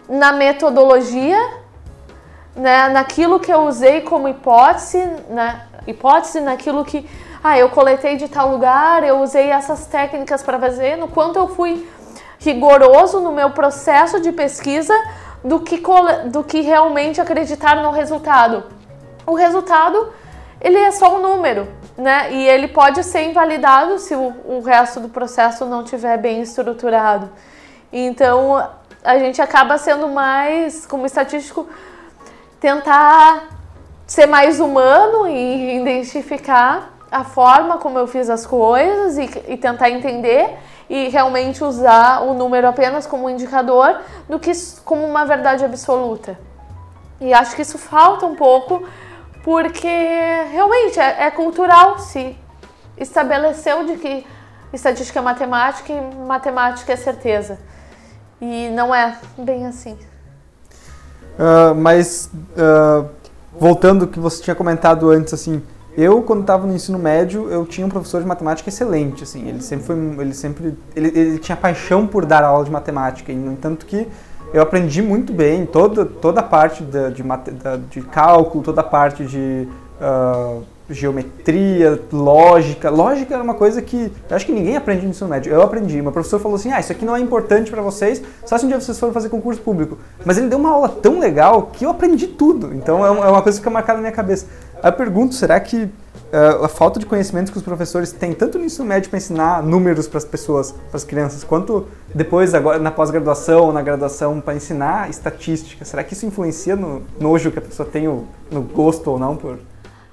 na 0.07 0.31
metodologia 0.31 1.39
né, 2.55 2.89
naquilo 2.89 3.39
que 3.39 3.51
eu 3.51 3.61
usei 3.61 4.01
como 4.01 4.27
hipótese, 4.27 4.99
né, 5.29 5.61
hipótese 5.87 6.39
naquilo 6.41 6.85
que 6.85 7.09
ah, 7.43 7.57
eu 7.57 7.69
coletei 7.69 8.15
de 8.15 8.27
tal 8.27 8.51
lugar, 8.51 9.03
eu 9.03 9.19
usei 9.19 9.49
essas 9.49 9.85
técnicas 9.87 10.43
para 10.43 10.59
fazer, 10.59 10.95
no 10.95 11.07
quanto 11.07 11.37
eu 11.37 11.47
fui 11.47 11.87
rigoroso 12.43 13.19
no 13.21 13.31
meu 13.31 13.51
processo 13.51 14.19
de 14.19 14.31
pesquisa 14.31 14.93
do 15.43 15.59
que, 15.59 15.81
do 16.25 16.43
que 16.43 16.61
realmente 16.61 17.19
acreditar 17.19 17.81
no 17.81 17.91
resultado. 17.91 18.63
O 19.25 19.33
resultado, 19.33 20.13
ele 20.59 20.77
é 20.77 20.91
só 20.91 21.17
um 21.17 21.21
número, 21.21 21.67
né? 21.97 22.31
E 22.31 22.47
ele 22.47 22.67
pode 22.67 23.03
ser 23.03 23.29
invalidado 23.29 23.97
se 23.97 24.13
o, 24.13 24.33
o 24.45 24.61
resto 24.61 24.99
do 24.99 25.09
processo 25.09 25.65
não 25.65 25.83
tiver 25.83 26.17
bem 26.17 26.41
estruturado. 26.41 27.29
Então, 27.91 28.69
a 29.03 29.17
gente 29.17 29.41
acaba 29.41 29.77
sendo 29.77 30.07
mais, 30.09 30.85
como 30.85 31.05
estatístico, 31.05 31.67
tentar 32.59 33.49
ser 34.05 34.25
mais 34.25 34.59
humano 34.59 35.27
e 35.27 35.77
identificar 35.77 36.93
a 37.11 37.23
forma 37.23 37.77
como 37.77 37.99
eu 37.99 38.07
fiz 38.07 38.29
as 38.29 38.45
coisas 38.45 39.17
e, 39.17 39.53
e, 39.53 39.57
tentar 39.57 39.89
entender 39.89 40.57
e 40.89 41.09
realmente 41.09 41.63
usar 41.63 42.21
o 42.23 42.33
número 42.33 42.67
apenas 42.67 43.05
como 43.05 43.29
indicador 43.29 43.99
do 44.27 44.39
que 44.39 44.51
como 44.83 45.05
uma 45.05 45.25
verdade 45.25 45.63
absoluta. 45.63 46.37
E 47.19 47.33
acho 47.33 47.55
que 47.55 47.61
isso 47.61 47.77
falta 47.77 48.25
um 48.25 48.35
pouco 48.35 48.83
porque 49.43 49.87
realmente 50.51 50.99
é, 50.99 51.25
é 51.25 51.31
cultural 51.31 51.99
se 51.99 52.37
estabeleceu 52.97 53.85
de 53.85 53.97
que 53.97 54.25
estatística 54.71 55.19
é 55.19 55.21
matemática 55.21 55.91
e 55.93 56.15
matemática 56.15 56.93
é 56.93 56.95
certeza. 56.95 57.59
E 58.41 58.69
não 58.69 58.93
é 58.93 59.17
bem 59.37 59.65
assim. 59.67 59.97
Uh, 61.37 61.73
mas 61.75 62.29
uh, 62.57 63.07
voltando 63.51 64.05
ao 64.05 64.07
que 64.07 64.19
você 64.19 64.43
tinha 64.43 64.55
comentado 64.55 65.09
antes, 65.09 65.33
assim, 65.33 65.63
eu 65.97 66.21
quando 66.21 66.41
estava 66.41 66.65
no 66.65 66.73
ensino 66.73 66.97
médio 66.97 67.49
eu 67.49 67.65
tinha 67.65 67.85
um 67.85 67.89
professor 67.89 68.21
de 68.21 68.27
matemática 68.27 68.69
excelente, 68.69 69.23
assim, 69.23 69.47
ele 69.47 69.61
sempre 69.61 69.85
foi, 69.85 69.95
ele 70.19 70.33
sempre, 70.33 70.77
ele, 70.95 71.07
ele 71.07 71.39
tinha 71.39 71.55
paixão 71.55 72.07
por 72.07 72.25
dar 72.25 72.43
aula 72.43 72.65
de 72.65 72.71
matemática 72.71 73.31
e 73.31 73.35
no 73.35 73.51
entanto 73.51 73.85
que 73.85 74.07
eu 74.53 74.61
aprendi 74.61 75.01
muito 75.01 75.33
bem 75.33 75.65
toda 75.65 76.05
toda 76.05 76.39
a 76.39 76.43
parte 76.43 76.83
de, 76.83 77.11
de, 77.11 77.23
de 77.89 78.01
cálculo, 78.01 78.63
toda 78.63 78.81
a 78.81 78.83
parte 78.83 79.25
de 79.25 79.67
uh, 79.99 80.63
geometria, 80.89 81.99
lógica. 82.11 82.89
Lógica 82.89 83.33
era 83.33 83.43
uma 83.43 83.53
coisa 83.53 83.81
que 83.81 84.11
eu 84.29 84.35
acho 84.35 84.45
que 84.45 84.51
ninguém 84.51 84.75
aprende 84.75 85.03
no 85.03 85.09
ensino 85.09 85.29
médio. 85.29 85.51
Eu 85.51 85.61
aprendi. 85.61 86.01
Meu 86.01 86.11
professor 86.11 86.39
falou 86.39 86.55
assim: 86.55 86.71
ah, 86.71 86.79
isso 86.79 86.91
aqui 86.91 87.05
não 87.05 87.15
é 87.15 87.19
importante 87.19 87.71
para 87.71 87.81
vocês, 87.81 88.21
só 88.45 88.57
se 88.57 88.65
um 88.65 88.67
dia 88.67 88.79
vocês 88.79 88.99
forem 88.99 89.13
fazer 89.13 89.29
concurso 89.29 89.61
público. 89.61 89.97
Mas 90.25 90.37
ele 90.37 90.47
deu 90.47 90.59
uma 90.59 90.71
aula 90.71 90.89
tão 90.89 91.19
legal 91.19 91.69
que 91.73 91.85
eu 91.85 91.89
aprendi 91.89 92.27
tudo. 92.27 92.73
Então 92.73 93.05
é 93.05 93.09
uma 93.09 93.41
coisa 93.41 93.57
que 93.57 93.61
fica 93.61 93.69
marcada 93.69 93.97
na 93.97 94.01
minha 94.01 94.13
cabeça. 94.13 94.47
Eu 94.83 94.91
pergunto: 94.91 95.33
será 95.33 95.59
que 95.59 95.83
uh, 95.85 96.65
a 96.65 96.67
falta 96.67 96.99
de 96.99 97.05
conhecimento 97.05 97.51
que 97.51 97.57
os 97.57 97.63
professores 97.63 98.11
têm, 98.11 98.33
tanto 98.33 98.57
no 98.59 98.65
ensino 98.65 98.85
médio 98.85 99.09
para 99.09 99.17
ensinar 99.17 99.63
números 99.63 100.07
para 100.07 100.17
as 100.17 100.25
pessoas, 100.25 100.71
para 100.71 100.97
as 100.97 101.03
crianças, 101.03 101.43
quanto 101.43 101.87
depois, 102.13 102.53
agora 102.53 102.79
na 102.79 102.91
pós-graduação 102.91 103.65
ou 103.65 103.73
na 103.73 103.81
graduação, 103.81 104.41
para 104.41 104.55
ensinar 104.55 105.09
estatística, 105.09 105.85
será 105.85 106.03
que 106.03 106.13
isso 106.13 106.25
influencia 106.25 106.75
no 106.75 107.03
nojo 107.19 107.51
que 107.51 107.59
a 107.59 107.61
pessoa 107.61 107.87
tem, 107.87 108.07
no 108.51 108.61
gosto 108.61 109.09
ou 109.09 109.17
não 109.17 109.37
por 109.37 109.59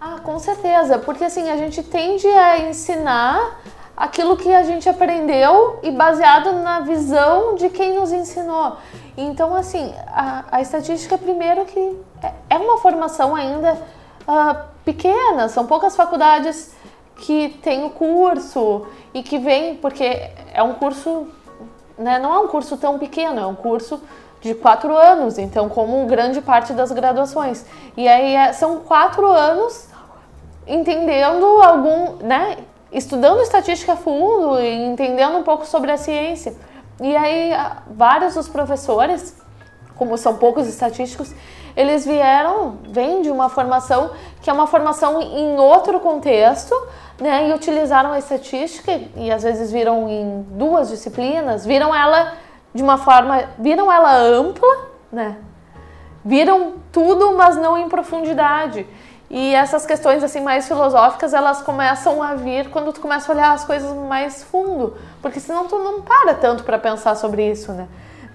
ah, 0.01 0.19
com 0.25 0.39
certeza, 0.39 0.99
porque 0.99 1.23
assim 1.25 1.51
a 1.51 1.59
gente 1.59 1.83
tende 1.83 2.27
a 2.27 2.71
ensinar 2.71 3.61
aquilo 3.95 4.35
que 4.35 4.51
a 4.51 4.63
gente 4.63 4.89
aprendeu 4.89 5.79
e 5.83 5.91
baseado 5.91 6.55
na 6.63 6.81
visão 6.81 7.55
de 7.55 7.69
quem 7.69 7.99
nos 7.99 8.11
ensinou. 8.11 8.79
Então, 9.15 9.55
assim, 9.55 9.93
a, 10.07 10.45
a 10.53 10.63
estatística, 10.63 11.19
primeiro, 11.19 11.67
que 11.67 11.99
é, 12.23 12.33
é 12.49 12.57
uma 12.57 12.79
formação 12.79 13.37
ainda 13.37 13.77
uh, 14.31 14.57
pequena, 14.85 15.49
são 15.49 15.67
poucas 15.67 15.97
faculdades 15.97 16.75
que 17.17 17.51
têm 17.63 17.85
o 17.85 17.91
curso 17.91 18.87
e 19.13 19.23
que 19.23 19.39
vem, 19.39 19.75
porque 19.77 20.31
é 20.55 20.63
um 20.63 20.75
curso, 20.75 21.29
né, 21.99 22.19
não 22.19 22.35
é 22.35 22.39
um 22.39 22.49
curso 22.49 22.77
tão 22.77 22.99
pequeno, 22.99 23.41
é 23.41 23.47
um 23.47 23.55
curso 23.55 24.01
de 24.41 24.55
quatro 24.55 24.97
anos, 24.97 25.37
então, 25.37 25.69
como 25.69 26.07
grande 26.07 26.41
parte 26.41 26.73
das 26.73 26.91
graduações. 26.93 27.67
E 27.97 28.09
aí 28.09 28.35
é, 28.35 28.53
são 28.53 28.81
quatro 28.81 29.27
anos 29.27 29.89
entendendo 30.67 31.45
algum, 31.63 32.17
né, 32.23 32.59
estudando 32.91 33.43
estatística 33.43 33.93
a 33.93 33.97
fundo 33.97 34.59
e 34.61 34.87
entendendo 34.87 35.37
um 35.37 35.43
pouco 35.43 35.67
sobre 35.67 35.91
a 35.91 35.97
ciência. 35.97 36.55
E 37.03 37.17
aí, 37.17 37.53
vários 37.91 38.35
dos 38.35 38.49
professores, 38.49 39.37
como 39.97 40.17
são 40.17 40.37
poucos 40.37 40.67
estatísticos, 40.67 41.35
eles 41.77 42.05
vieram, 42.05 42.79
vêm 42.89 43.23
de 43.23 43.31
uma 43.31 43.49
formação 43.49 44.11
que 44.41 44.51
é 44.51 44.53
uma 44.53 44.67
formação 44.67 45.21
em 45.21 45.59
outro 45.59 46.01
contexto, 46.01 46.75
né? 47.21 47.49
E 47.49 47.53
utilizaram 47.53 48.13
a 48.13 48.19
estatística 48.19 49.01
e 49.17 49.31
às 49.31 49.43
vezes 49.43 49.71
viram 49.71 50.09
em 50.09 50.43
duas 50.51 50.89
disciplinas, 50.89 51.65
viram 51.65 51.95
ela 51.95 52.35
de 52.75 52.83
uma 52.83 52.99
forma, 52.99 53.45
viram 53.59 53.93
ela 53.93 54.15
ampla, 54.17 54.89
né? 55.13 55.37
Viram 56.25 56.75
tudo, 56.93 57.37
mas 57.37 57.57
não 57.57 57.77
em 57.77 57.89
profundidade. 57.89 58.87
E 59.31 59.55
essas 59.55 59.87
questões 59.87 60.25
assim 60.25 60.41
mais 60.41 60.67
filosóficas, 60.67 61.33
elas 61.33 61.63
começam 61.63 62.21
a 62.21 62.35
vir 62.35 62.69
quando 62.69 62.93
tu 62.93 63.01
começa 63.01 63.31
a 63.31 63.35
olhar 63.35 63.53
as 63.53 63.65
coisas 63.65 63.93
mais 63.97 64.43
fundo, 64.43 64.97
porque 65.23 65.39
senão 65.39 65.69
tu 65.69 65.79
não 65.79 66.03
para 66.03 66.35
tanto 66.35 66.65
para 66.65 66.79
pensar 66.79 67.15
sobre 67.15 67.49
isso, 67.49 67.73
né? 67.73 67.87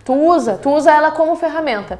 Tu 0.06 0.13
usa, 0.13 0.58
tu 0.62 0.69
usa 0.69 0.91
ela 0.91 1.12
como 1.12 1.36
ferramenta. 1.36 2.00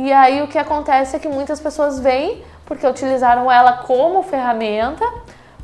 E 0.00 0.12
aí 0.12 0.40
o 0.42 0.46
que 0.46 0.56
acontece 0.56 1.16
é 1.16 1.18
que 1.18 1.26
muitas 1.26 1.58
pessoas 1.58 1.98
vêm 1.98 2.44
porque 2.64 2.86
utilizaram 2.86 3.50
ela 3.50 3.78
como 3.78 4.22
ferramenta 4.22 5.04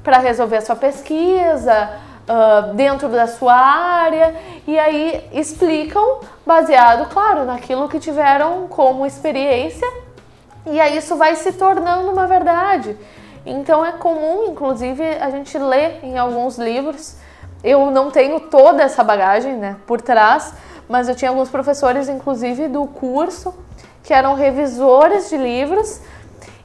para 0.03 0.19
resolver 0.19 0.57
a 0.57 0.61
sua 0.61 0.75
pesquisa, 0.75 1.91
uh, 2.29 2.75
dentro 2.75 3.09
da 3.09 3.29
sua 3.29 3.55
área, 3.55 4.35
e 4.67 4.77
aí 4.77 5.25
explicam 5.33 6.19
baseado, 6.45 7.09
claro, 7.11 7.45
naquilo 7.45 7.89
que 7.89 8.01
tiveram 8.01 8.67
como 8.67 9.07
experiência, 9.07 9.89
e 10.67 10.81
aí 10.81 10.97
isso 10.97 11.15
vai 11.15 11.37
se 11.37 11.53
tornando 11.53 12.11
uma 12.11 12.27
verdade. 12.27 12.97
Então 13.47 13.87
é 13.87 13.93
comum, 13.93 14.47
inclusive, 14.49 15.05
a 15.21 15.31
gente 15.31 15.57
ler 15.57 16.01
em 16.03 16.19
alguns 16.19 16.59
livros. 16.59 17.15
Eu 17.63 17.89
não 17.93 18.11
tenho 18.11 18.41
toda 18.41 18.83
essa 18.83 19.05
bagagem 19.05 19.55
né, 19.55 19.77
por 19.87 20.01
trás, 20.01 20.55
mas 20.89 21.09
eu 21.09 21.15
tinha 21.15 21.31
alguns 21.31 21.49
professores, 21.49 22.09
inclusive, 22.09 22.67
do 22.67 22.85
curso 22.87 23.55
que 24.05 24.13
eram 24.13 24.35
revisores 24.35 25.31
de 25.31 25.37
livros 25.37 26.01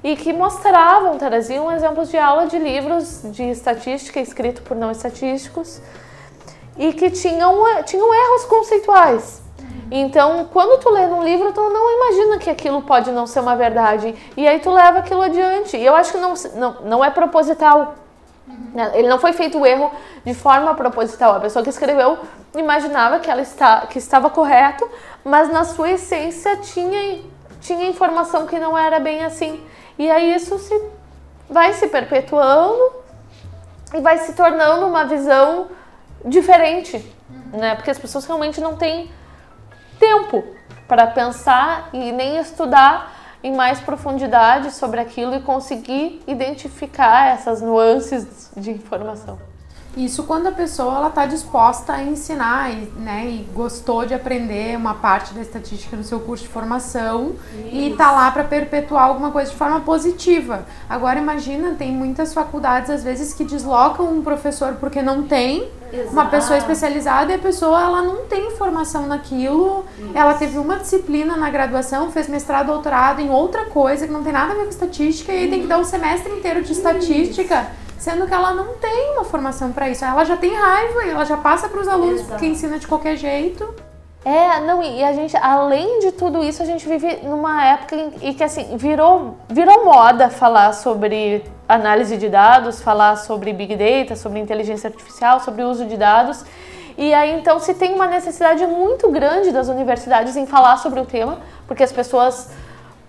e 0.03 0.15
que 0.15 0.31
mostravam, 0.31 1.17
traziam 1.17 1.71
exemplos 1.71 2.09
de 2.09 2.17
aula 2.17 2.45
de 2.45 2.59
livros 2.59 3.21
de 3.31 3.43
estatística 3.49 4.19
escrito 4.19 4.61
por 4.61 4.77
não 4.77 4.91
estatísticos 4.91 5.81
e 6.77 6.93
que 6.93 7.09
tinham, 7.09 7.55
tinham 7.85 8.13
erros 8.13 8.45
conceituais. 8.45 9.41
Então, 9.91 10.47
quando 10.53 10.79
tu 10.79 10.89
lê 10.89 11.07
num 11.07 11.23
livro, 11.23 11.51
tu 11.51 11.61
não 11.61 11.95
imagina 11.95 12.37
que 12.37 12.49
aquilo 12.49 12.81
pode 12.81 13.11
não 13.11 13.25
ser 13.25 13.39
uma 13.39 13.55
verdade. 13.55 14.15
E 14.37 14.47
aí 14.47 14.59
tu 14.59 14.69
leva 14.69 14.99
aquilo 14.99 15.21
adiante. 15.21 15.75
E 15.75 15.85
eu 15.85 15.95
acho 15.95 16.11
que 16.11 16.17
não, 16.19 16.33
não, 16.55 16.81
não 16.81 17.05
é 17.05 17.09
proposital. 17.09 17.95
Né? 18.73 18.91
Ele 18.93 19.07
não 19.07 19.19
foi 19.19 19.33
feito 19.33 19.57
o 19.57 19.65
erro 19.65 19.91
de 20.23 20.33
forma 20.33 20.75
proposital. 20.75 21.35
A 21.35 21.39
pessoa 21.39 21.63
que 21.63 21.69
escreveu 21.69 22.19
imaginava 22.55 23.19
que 23.19 23.29
ela 23.29 23.41
está, 23.41 23.87
que 23.87 23.97
estava 23.97 24.29
correto, 24.29 24.87
mas 25.23 25.49
na 25.49 25.63
sua 25.63 25.91
essência 25.91 26.57
tinha, 26.57 27.21
tinha 27.61 27.87
informação 27.87 28.45
que 28.45 28.59
não 28.59 28.77
era 28.77 28.99
bem 28.99 29.23
assim. 29.23 29.63
E 29.97 30.09
aí 30.09 30.33
isso 30.33 30.57
se, 30.59 30.81
vai 31.49 31.73
se 31.73 31.87
perpetuando 31.87 32.93
e 33.93 34.01
vai 34.01 34.17
se 34.19 34.33
tornando 34.33 34.85
uma 34.85 35.05
visão 35.05 35.67
diferente, 36.23 36.97
né? 37.51 37.75
Porque 37.75 37.91
as 37.91 37.99
pessoas 37.99 38.25
realmente 38.25 38.61
não 38.61 38.75
têm 38.75 39.11
tempo 39.99 40.43
para 40.87 41.07
pensar 41.07 41.89
e 41.93 42.11
nem 42.11 42.37
estudar 42.37 43.13
em 43.43 43.55
mais 43.55 43.79
profundidade 43.79 44.71
sobre 44.71 44.99
aquilo 44.99 45.35
e 45.35 45.41
conseguir 45.41 46.21
identificar 46.27 47.27
essas 47.27 47.61
nuances 47.61 48.51
de 48.55 48.71
informação. 48.71 49.39
Isso 49.97 50.23
quando 50.23 50.47
a 50.47 50.51
pessoa 50.51 50.95
ela 50.95 51.07
está 51.07 51.25
disposta 51.25 51.93
a 51.93 52.03
ensinar 52.03 52.71
e, 52.71 52.91
né, 52.99 53.25
e 53.27 53.47
gostou 53.53 54.05
de 54.05 54.13
aprender 54.13 54.77
uma 54.77 54.93
parte 54.93 55.33
da 55.33 55.41
estatística 55.41 55.97
no 55.97 56.03
seu 56.03 56.19
curso 56.19 56.43
de 56.43 56.49
formação 56.49 57.33
Isso. 57.53 57.69
e 57.71 57.91
está 57.91 58.11
lá 58.11 58.29
para 58.31 58.43
perpetuar 58.43 59.05
alguma 59.05 59.31
coisa 59.31 59.51
de 59.51 59.57
forma 59.57 59.81
positiva. 59.81 60.65
Agora 60.87 61.19
imagina, 61.19 61.75
tem 61.75 61.91
muitas 61.91 62.33
faculdades 62.33 62.89
às 62.89 63.03
vezes 63.03 63.33
que 63.33 63.43
deslocam 63.43 64.05
um 64.13 64.21
professor 64.21 64.75
porque 64.75 65.01
não 65.01 65.23
tem 65.23 65.67
Exato. 65.91 66.11
uma 66.11 66.25
pessoa 66.27 66.57
especializada 66.57 67.31
e 67.31 67.35
a 67.35 67.39
pessoa 67.39 67.81
ela 67.81 68.01
não 68.03 68.25
tem 68.27 68.51
formação 68.51 69.07
naquilo. 69.07 69.85
Isso. 69.97 70.11
Ela 70.13 70.35
teve 70.35 70.59
uma 70.59 70.77
disciplina 70.77 71.35
na 71.35 71.49
graduação, 71.49 72.11
fez 72.11 72.29
mestrado, 72.29 72.67
doutorado 72.67 73.21
em 73.21 73.31
outra 73.31 73.65
coisa 73.65 74.05
que 74.05 74.13
não 74.13 74.23
tem 74.23 74.31
nada 74.31 74.53
a 74.53 74.55
ver 74.55 74.63
com 74.63 74.69
estatística 74.69 75.33
e 75.33 75.37
aí 75.43 75.49
tem 75.49 75.61
que 75.61 75.67
dar 75.67 75.79
um 75.79 75.83
semestre 75.83 76.31
inteiro 76.31 76.61
de 76.61 76.71
estatística. 76.71 77.61
Isso 77.61 77.88
sendo 77.99 78.25
que 78.25 78.33
ela 78.33 78.53
não 78.53 78.75
tem 78.75 79.11
uma 79.11 79.25
formação 79.25 79.71
para 79.71 79.89
isso. 79.89 80.03
Ela 80.03 80.23
já 80.23 80.37
tem 80.37 80.55
raiva 80.55 81.03
e 81.03 81.09
ela 81.09 81.25
já 81.25 81.37
passa 81.37 81.67
para 81.67 81.81
os 81.81 81.87
alunos 81.87 82.21
Exato. 82.21 82.29
porque 82.29 82.47
ensina 82.47 82.79
de 82.79 82.87
qualquer 82.87 83.17
jeito. 83.17 83.71
É, 84.23 84.59
não, 84.61 84.81
e 84.81 85.03
a 85.03 85.13
gente, 85.13 85.35
além 85.37 85.99
de 85.99 86.11
tudo 86.11 86.43
isso, 86.43 86.61
a 86.61 86.65
gente 86.65 86.87
vive 86.87 87.19
numa 87.23 87.65
época 87.65 87.95
em, 87.95 88.33
que 88.33 88.43
assim, 88.43 88.75
virou, 88.75 89.37
virou 89.47 89.85
moda 89.85 90.29
falar 90.29 90.73
sobre 90.73 91.43
análise 91.67 92.17
de 92.17 92.27
dados, 92.27 92.81
falar 92.81 93.15
sobre 93.17 93.53
big 93.53 93.75
data, 93.75 94.15
sobre 94.15 94.39
inteligência 94.39 94.89
artificial, 94.89 95.39
sobre 95.39 95.63
uso 95.63 95.85
de 95.85 95.95
dados. 95.95 96.43
E 96.97 97.13
aí 97.13 97.31
então 97.39 97.59
se 97.59 97.73
tem 97.73 97.93
uma 97.93 98.07
necessidade 98.07 98.65
muito 98.65 99.09
grande 99.09 99.51
das 99.51 99.69
universidades 99.69 100.35
em 100.35 100.45
falar 100.45 100.77
sobre 100.77 100.99
o 100.99 101.05
tema, 101.05 101.39
porque 101.65 101.83
as 101.83 101.91
pessoas 101.91 102.49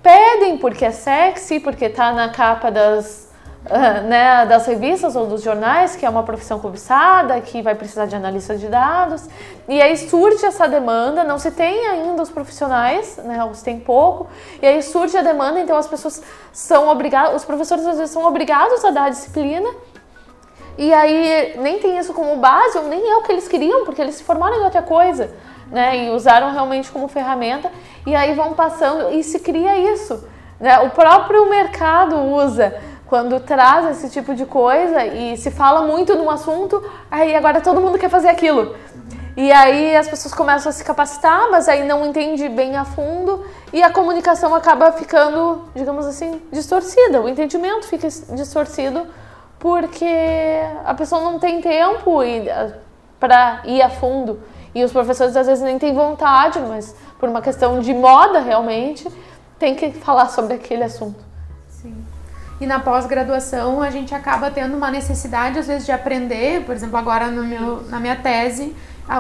pedem 0.01 0.59
porque 0.59 0.85
é 0.85 0.93
sexy, 0.93 1.59
porque 1.59 1.87
está 1.87 2.13
na 2.13 2.29
capa 2.29 2.71
das 2.71 3.30
né, 4.09 4.47
das 4.47 4.67
revistas 4.67 5.15
ou 5.15 5.27
dos 5.27 5.43
jornais, 5.43 5.95
que 5.95 6.07
é 6.07 6.09
uma 6.09 6.23
profissão 6.23 6.59
cobiçada, 6.59 7.39
que 7.41 7.61
vai 7.61 7.75
precisar 7.75 8.07
de 8.07 8.17
analista 8.17 8.57
de 8.57 8.67
dados. 8.69 9.29
E 9.69 9.81
aí 9.81 9.97
surge 9.97 10.45
essa 10.45 10.67
demanda, 10.67 11.25
não 11.25 11.39
se 11.39 11.51
tem 11.51 11.87
ainda 11.87 12.23
os 12.23 12.31
profissionais, 12.31 13.19
né, 13.19 13.39
se 13.53 13.65
tem 13.65 13.79
pouco, 13.79 14.29
e 14.63 14.67
aí 14.67 14.83
surge 14.83 15.17
a 15.17 15.23
demanda, 15.23 15.61
então 15.61 15.77
as 15.77 15.87
pessoas 15.87 16.23
são 16.53 16.89
obrigadas, 16.89 17.37
os 17.37 17.45
professores 17.45 17.87
às 17.87 17.99
vezes 17.99 18.13
são 18.13 18.25
obrigados 18.25 18.85
a 18.85 18.91
dar 18.91 19.05
a 19.05 19.11
disciplina, 19.11 19.69
e 20.79 20.93
aí 20.95 21.55
nem 21.59 21.79
tem 21.79 21.99
isso 21.99 22.15
como 22.15 22.37
base, 22.37 22.79
ou 22.79 22.89
nem 22.89 23.11
é 23.11 23.17
o 23.17 23.23
que 23.23 23.33
eles 23.33 23.47
queriam, 23.47 23.85
porque 23.85 24.01
eles 24.01 24.15
se 24.15 24.25
formaram 24.25 24.57
em 24.57 24.65
outra 24.65 24.83
coisa, 24.83 25.31
né, 25.71 26.05
e 26.05 26.11
usaram 26.11 26.51
realmente 26.51 26.91
como 26.91 27.07
ferramenta, 27.09 27.71
e 28.07 28.15
aí 28.17 28.35
vão 28.35 28.55
passando 28.55 29.13
e 29.13 29.23
se 29.23 29.39
cria 29.39 29.77
isso. 29.93 30.25
Né? 30.59 30.79
O 30.81 30.91
próprio 30.91 31.49
mercado 31.49 32.17
usa 32.19 32.75
quando 33.11 33.41
traz 33.41 33.91
esse 33.91 34.09
tipo 34.09 34.37
de 34.37 34.47
coisa 34.47 35.05
e 35.05 35.37
se 35.37 35.51
fala 35.51 35.85
muito 35.85 36.15
num 36.15 36.31
assunto, 36.31 36.81
aí 37.11 37.35
agora 37.35 37.61
todo 37.61 37.81
mundo 37.81 37.99
quer 37.99 38.09
fazer 38.09 38.29
aquilo. 38.29 38.77
E 39.37 39.51
aí 39.51 39.97
as 39.97 40.07
pessoas 40.07 40.33
começam 40.33 40.71
a 40.71 40.73
se 40.73 40.85
capacitar, 40.85 41.51
mas 41.51 41.69
aí 41.69 41.85
não 41.85 42.07
entende 42.07 42.49
bem 42.49 42.77
a 42.77 42.85
fundo 42.85 43.45
e 43.73 43.83
a 43.83 43.91
comunicação 43.91 44.55
acaba 44.55 44.93
ficando, 44.93 45.65
digamos 45.75 46.07
assim, 46.07 46.41
distorcida. 46.53 47.21
O 47.21 47.29
entendimento 47.29 47.85
fica 47.89 48.07
distorcido 48.09 49.09
porque 49.59 50.61
a 50.85 50.95
pessoa 50.95 51.21
não 51.21 51.41
tem 51.41 51.61
tempo 51.61 52.21
para 53.19 53.63
ir 53.65 53.83
a 53.83 53.91
fundo. 53.91 54.41
E 54.73 54.85
os 54.85 54.93
professores 54.93 55.35
às 55.35 55.49
vezes 55.49 55.65
nem 55.65 55.81
têm 55.81 55.93
vontade, 55.93 56.61
mas 56.61 56.95
por 57.19 57.29
uma 57.29 57.43
questão 57.43 57.81
de 57.81 57.93
moda 57.93 58.39
realmente, 58.39 59.09
tem 59.59 59.75
que 59.75 59.91
falar 59.91 60.29
sobre 60.29 60.55
aquele 60.55 60.85
assunto. 60.85 61.30
E 62.61 62.67
na 62.67 62.79
pós-graduação 62.79 63.83
a 63.83 63.91
gente 63.91 64.15
acaba 64.15 64.51
tendo 64.51 64.77
uma 64.77 64.91
necessidade, 64.91 65.59
às 65.59 65.67
vezes, 65.67 65.87
de 65.87 65.93
aprender. 65.93 66.63
Por 66.65 66.75
exemplo, 66.75 66.97
agora 66.97 67.29
no 67.29 67.43
meu, 67.43 67.83
na 67.89 67.99
minha 67.99 68.17
tese, 68.17 68.77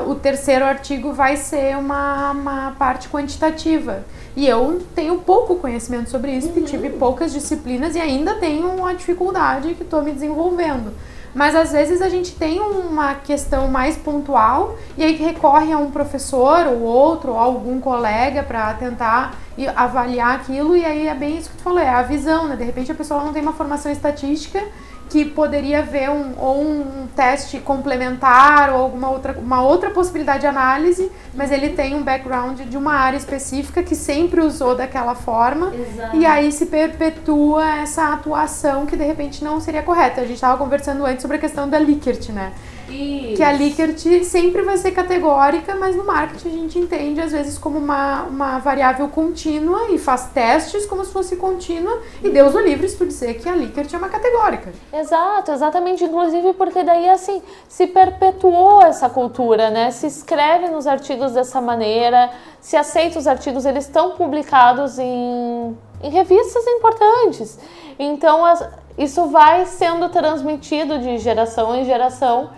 o 0.07 0.14
terceiro 0.14 0.64
artigo 0.64 1.12
vai 1.12 1.37
ser 1.37 1.76
uma, 1.76 2.33
uma 2.33 2.72
parte 2.79 3.09
quantitativa. 3.09 4.05
E 4.37 4.46
eu 4.46 4.81
tenho 4.94 5.18
pouco 5.18 5.57
conhecimento 5.57 6.11
sobre 6.11 6.33
isso, 6.33 6.48
porque 6.48 6.62
tive 6.62 6.90
poucas 6.90 7.33
disciplinas 7.33 7.96
e 7.96 8.00
ainda 8.00 8.35
tenho 8.35 8.68
uma 8.70 8.94
dificuldade 8.94 9.74
que 9.74 9.83
estou 9.83 10.03
me 10.03 10.12
desenvolvendo. 10.12 10.92
Mas 11.35 11.55
às 11.55 11.72
vezes 11.72 12.03
a 12.03 12.09
gente 12.09 12.35
tem 12.35 12.61
uma 12.61 13.14
questão 13.14 13.68
mais 13.68 13.96
pontual 13.96 14.76
e 14.96 15.05
aí 15.05 15.14
recorre 15.14 15.72
a 15.72 15.79
um 15.79 15.90
professor 15.90 16.66
ou 16.66 16.81
outro 16.81 17.33
ou 17.33 17.38
algum 17.38 17.81
colega 17.81 18.42
para 18.42 18.74
tentar 18.74 19.37
avaliar 19.68 20.37
aquilo 20.37 20.77
e 20.77 20.85
aí 20.85 21.07
é 21.07 21.14
bem 21.14 21.38
isso 21.38 21.51
que 21.51 21.57
tu 21.57 21.62
falou, 21.62 21.79
é 21.79 21.88
a 21.88 22.03
visão, 22.03 22.49
né? 22.49 22.57
De 22.57 22.64
repente 22.64 22.90
a 22.90 22.94
pessoa 22.94 23.25
não 23.25 23.33
tem 23.33 23.42
uma 23.42 23.53
formação 23.53 23.90
estatística 23.90 24.62
que 25.11 25.25
poderia 25.25 25.83
ver 25.83 26.09
um, 26.09 26.38
ou 26.38 26.62
um 26.62 27.09
teste 27.16 27.59
complementar 27.59 28.73
ou 28.73 28.81
alguma 28.81 29.11
outra, 29.11 29.37
uma 29.38 29.61
outra 29.61 29.90
possibilidade 29.90 30.42
de 30.42 30.46
análise, 30.46 31.11
mas 31.35 31.51
ele 31.51 31.70
tem 31.70 31.96
um 31.96 32.03
background 32.03 32.61
de 32.61 32.77
uma 32.77 32.94
área 32.94 33.16
específica 33.16 33.83
que 33.83 33.96
sempre 33.96 34.40
usou 34.40 34.77
daquela 34.77 35.16
forma 35.16 35.75
Exato. 35.75 36.16
e 36.16 36.25
aí 36.25 36.53
se 36.53 36.66
perpetua 36.66 37.81
essa 37.81 38.12
atuação 38.12 38.87
que 38.87 38.96
de 38.96 39.05
repente 39.05 39.42
não 39.42 39.61
seria 39.61 39.83
correta. 39.83 40.20
A 40.20 40.25
gente 40.25 40.37
estava 40.37 40.57
conversando 40.57 41.05
antes 41.05 41.23
sobre 41.23 41.38
a 41.38 41.40
questão 41.40 41.68
da 41.68 41.79
Likert, 41.79 42.31
né? 42.31 42.53
Isso. 42.90 43.37
Que 43.37 43.42
a 43.42 43.53
Likert 43.53 44.24
sempre 44.24 44.62
vai 44.62 44.76
ser 44.76 44.90
categórica, 44.90 45.74
mas 45.76 45.94
no 45.94 46.05
marketing 46.05 46.48
a 46.48 46.53
gente 46.53 46.79
entende 46.79 47.20
às 47.20 47.33
vezes 47.33 47.57
como 47.57 47.79
uma, 47.79 48.24
uma 48.24 48.59
variável 48.59 49.09
contínua 49.09 49.90
e 49.90 49.98
faz 49.98 50.31
testes 50.35 50.85
como 50.87 51.05
se 51.05 51.12
fosse 51.12 51.37
contínua. 51.37 52.00
E 52.22 52.29
Deus 52.29 52.55
o 52.55 52.61
livre 52.61 52.88
se 52.88 52.96
tu 52.96 53.07
dizer 53.07 53.35
que 53.35 53.48
a 53.48 53.55
Likert 53.55 53.92
é 53.94 53.96
uma 53.96 54.09
categórica. 54.09 54.72
Exato, 54.92 55.53
exatamente. 55.53 56.05
Inclusive 56.05 56.53
porque 56.55 56.83
daí 56.83 57.09
assim 57.09 57.42
se 57.68 57.87
perpetuou 57.87 58.83
essa 58.83 59.09
cultura, 59.09 59.70
né? 59.70 59.90
Se 59.90 60.07
escreve 60.07 60.68
nos 60.68 60.87
artigos 60.87 61.33
dessa 61.33 61.61
maneira, 61.61 62.31
se 62.61 62.76
aceita 62.76 63.18
os 63.18 63.26
artigos, 63.26 63.64
eles 63.64 63.87
estão 63.87 64.12
publicados 64.12 64.98
em, 64.98 65.76
em 66.03 66.11
revistas 66.11 66.66
importantes. 66.66 67.59
Então 67.98 68.44
as, 68.44 68.66
isso 68.98 69.26
vai 69.29 69.66
sendo 69.66 70.09
transmitido 70.09 70.98
de 70.98 71.18
geração 71.18 71.74
em 71.74 71.85
geração 71.85 72.50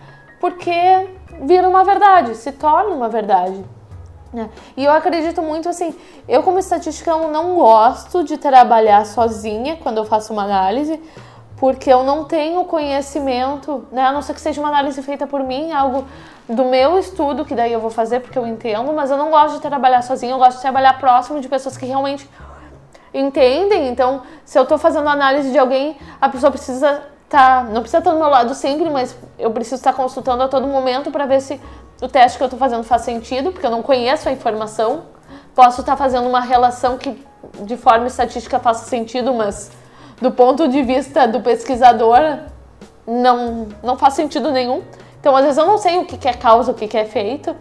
porque 0.42 1.08
vira 1.42 1.68
uma 1.68 1.84
verdade, 1.84 2.34
se 2.34 2.50
torna 2.50 2.92
uma 2.92 3.08
verdade. 3.08 3.64
Né? 4.32 4.50
E 4.76 4.84
eu 4.84 4.90
acredito 4.90 5.40
muito 5.40 5.68
assim, 5.68 5.94
eu 6.26 6.42
como 6.42 6.58
estatística 6.58 7.08
eu 7.12 7.30
não 7.30 7.54
gosto 7.54 8.24
de 8.24 8.36
trabalhar 8.36 9.06
sozinha 9.06 9.76
quando 9.76 9.98
eu 9.98 10.04
faço 10.04 10.32
uma 10.32 10.42
análise, 10.42 11.00
porque 11.56 11.92
eu 11.92 12.02
não 12.02 12.24
tenho 12.24 12.64
conhecimento, 12.64 13.86
né? 13.92 14.02
a 14.02 14.10
não 14.10 14.20
ser 14.20 14.34
que 14.34 14.40
seja 14.40 14.60
uma 14.60 14.68
análise 14.68 15.00
feita 15.00 15.28
por 15.28 15.44
mim, 15.44 15.70
algo 15.70 16.04
do 16.48 16.64
meu 16.64 16.98
estudo, 16.98 17.44
que 17.44 17.54
daí 17.54 17.72
eu 17.72 17.78
vou 17.78 17.90
fazer 17.90 18.18
porque 18.18 18.36
eu 18.36 18.44
entendo, 18.44 18.92
mas 18.92 19.12
eu 19.12 19.16
não 19.16 19.30
gosto 19.30 19.54
de 19.54 19.60
trabalhar 19.60 20.02
sozinha, 20.02 20.32
eu 20.32 20.38
gosto 20.38 20.56
de 20.56 20.62
trabalhar 20.62 20.98
próximo 20.98 21.40
de 21.40 21.48
pessoas 21.48 21.76
que 21.76 21.86
realmente 21.86 22.28
entendem. 23.14 23.86
Então, 23.86 24.22
se 24.44 24.58
eu 24.58 24.64
estou 24.64 24.76
fazendo 24.76 25.08
análise 25.08 25.52
de 25.52 25.58
alguém, 25.58 25.96
a 26.20 26.28
pessoa 26.28 26.50
precisa 26.50 27.11
tá, 27.32 27.64
não 27.64 27.80
precisa 27.80 27.98
estar 27.98 28.10
do 28.10 28.18
meu 28.18 28.28
lado 28.28 28.54
sempre, 28.54 28.90
mas 28.90 29.16
eu 29.38 29.50
preciso 29.50 29.76
estar 29.76 29.94
consultando 29.94 30.42
a 30.42 30.48
todo 30.48 30.66
momento 30.66 31.10
para 31.10 31.24
ver 31.24 31.40
se 31.40 31.58
o 32.02 32.06
teste 32.06 32.36
que 32.36 32.44
eu 32.44 32.46
estou 32.46 32.58
fazendo 32.58 32.84
faz 32.84 33.02
sentido, 33.02 33.52
porque 33.52 33.66
eu 33.66 33.70
não 33.70 33.82
conheço 33.82 34.28
a 34.28 34.32
informação. 34.32 35.04
Posso 35.54 35.80
estar 35.80 35.96
fazendo 35.96 36.28
uma 36.28 36.40
relação 36.40 36.98
que 36.98 37.18
de 37.60 37.76
forma 37.78 38.06
estatística 38.06 38.58
faça 38.58 38.84
sentido, 38.84 39.32
mas 39.32 39.72
do 40.20 40.30
ponto 40.30 40.68
de 40.68 40.82
vista 40.82 41.26
do 41.26 41.40
pesquisador 41.40 42.20
não, 43.06 43.68
não 43.82 43.96
faz 43.96 44.12
sentido 44.12 44.52
nenhum. 44.52 44.82
Então, 45.18 45.34
às 45.34 45.42
vezes 45.42 45.56
eu 45.56 45.64
não 45.64 45.78
sei 45.78 45.98
o 45.98 46.04
que 46.04 46.28
é 46.28 46.34
causa, 46.34 46.70
o 46.70 46.74
que 46.74 46.94
é 46.94 47.00
efeito. 47.00 47.56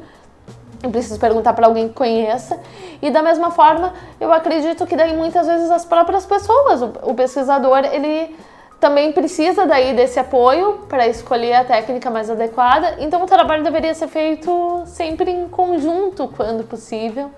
Eu 0.84 0.90
preciso 0.90 1.18
perguntar 1.18 1.54
para 1.54 1.68
alguém 1.68 1.88
que 1.88 1.94
conheça. 1.94 2.60
E 3.02 3.10
da 3.10 3.22
mesma 3.22 3.52
forma, 3.52 3.94
eu 4.20 4.34
acredito 4.34 4.86
que 4.86 4.98
daí 4.98 5.16
muitas 5.16 5.48
vezes 5.48 5.72
as 5.72 5.86
próprias 5.86 6.26
pessoas, 6.26 6.82
o, 6.82 6.92
o 7.04 7.14
pesquisador, 7.14 7.86
ele 7.86 8.36
também 8.82 9.12
precisa 9.12 9.68
daí 9.68 9.94
desse 9.94 10.20
apoio 10.20 10.80
para 10.90 11.08
escolher 11.08 11.54
a 11.54 11.64
técnica 11.64 12.10
mais 12.10 12.32
adequada. 12.32 12.96
Então 12.98 13.22
o 13.22 13.28
trabalho 13.28 13.64
deveria 13.64 13.94
ser 13.94 14.08
feito 14.08 14.82
sempre 14.88 15.30
em 15.30 15.48
conjunto, 15.48 16.28
quando 16.36 16.64
possível, 16.64 17.30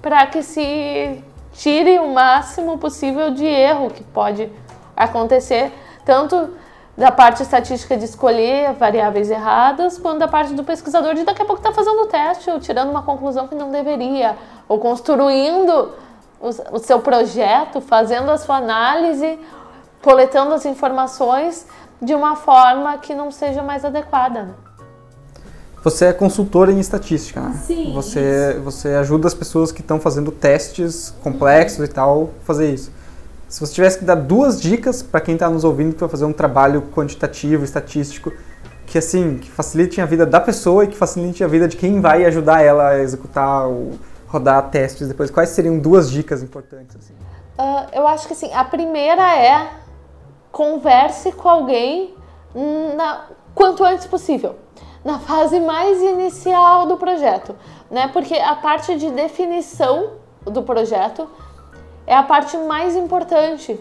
para 0.00 0.26
que 0.26 0.42
se 0.42 1.22
tire 1.52 1.98
o 1.98 2.08
máximo 2.08 2.78
possível 2.78 3.30
de 3.30 3.44
erro 3.44 3.90
que 3.90 4.02
pode 4.02 4.50
acontecer, 4.96 5.70
tanto 6.02 6.48
da 6.96 7.12
parte 7.12 7.42
estatística 7.42 7.94
de 7.94 8.06
escolher 8.06 8.72
variáveis 8.72 9.30
erradas, 9.30 9.98
quanto 9.98 10.20
da 10.20 10.28
parte 10.28 10.54
do 10.54 10.64
pesquisador 10.64 11.14
de 11.14 11.24
daqui 11.24 11.42
a 11.42 11.44
pouco 11.44 11.60
estar 11.60 11.70
tá 11.70 11.74
fazendo 11.74 12.04
o 12.04 12.06
teste 12.06 12.50
ou 12.50 12.58
tirando 12.58 12.88
uma 12.88 13.02
conclusão 13.02 13.46
que 13.46 13.54
não 13.54 13.70
deveria, 13.70 14.34
ou 14.66 14.78
construindo 14.78 15.92
o, 16.40 16.48
o 16.72 16.78
seu 16.78 17.00
projeto, 17.00 17.82
fazendo 17.82 18.30
a 18.30 18.38
sua 18.38 18.56
análise 18.56 19.38
coletando 20.02 20.54
as 20.54 20.64
informações 20.64 21.66
de 22.00 22.14
uma 22.14 22.36
forma 22.36 22.96
que 22.98 23.14
não 23.14 23.30
seja 23.30 23.62
mais 23.62 23.84
adequada. 23.84 24.54
Você 25.82 26.06
é 26.06 26.12
consultora 26.12 26.70
em 26.70 26.78
estatística, 26.78 27.40
né? 27.40 27.58
Sim. 27.64 27.92
Você, 27.94 28.60
você 28.62 28.88
ajuda 28.88 29.26
as 29.26 29.34
pessoas 29.34 29.72
que 29.72 29.80
estão 29.80 29.98
fazendo 29.98 30.30
testes 30.30 31.14
complexos 31.22 31.78
uhum. 31.78 31.84
e 31.84 31.88
tal 31.88 32.30
fazer 32.44 32.72
isso. 32.72 32.92
Se 33.48 33.60
você 33.60 33.72
tivesse 33.72 33.98
que 33.98 34.04
dar 34.04 34.14
duas 34.14 34.60
dicas 34.60 35.02
para 35.02 35.20
quem 35.20 35.34
está 35.34 35.48
nos 35.48 35.64
ouvindo 35.64 35.96
para 35.96 36.08
fazer 36.08 36.24
um 36.24 36.32
trabalho 36.32 36.82
quantitativo, 36.94 37.64
estatístico, 37.64 38.32
que 38.86 38.98
assim, 38.98 39.38
que 39.38 39.50
facilite 39.50 40.00
a 40.00 40.06
vida 40.06 40.26
da 40.26 40.38
pessoa 40.38 40.84
e 40.84 40.88
que 40.88 40.96
facilite 40.96 41.42
a 41.42 41.48
vida 41.48 41.66
de 41.66 41.76
quem 41.76 42.00
vai 42.00 42.24
ajudar 42.26 42.62
ela 42.62 42.90
a 42.90 43.00
executar 43.00 43.66
ou 43.66 43.98
rodar 44.28 44.70
testes 44.70 45.08
depois, 45.08 45.30
quais 45.30 45.48
seriam 45.48 45.78
duas 45.78 46.10
dicas 46.10 46.42
importantes? 46.42 46.96
Assim? 46.96 47.14
Uh, 47.58 47.88
eu 47.92 48.06
acho 48.06 48.26
que 48.26 48.32
assim, 48.34 48.52
a 48.52 48.64
primeira 48.64 49.36
é 49.36 49.68
converse 50.50 51.32
com 51.32 51.48
alguém 51.48 52.14
na, 52.96 53.26
quanto 53.54 53.84
antes 53.84 54.06
possível, 54.06 54.56
na 55.04 55.18
fase 55.18 55.60
mais 55.60 56.00
inicial 56.02 56.86
do 56.86 56.96
projeto, 56.96 57.54
né? 57.90 58.08
Porque 58.12 58.34
a 58.34 58.54
parte 58.54 58.96
de 58.96 59.10
definição 59.10 60.12
do 60.44 60.62
projeto 60.62 61.28
é 62.06 62.14
a 62.14 62.22
parte 62.22 62.56
mais 62.56 62.96
importante, 62.96 63.78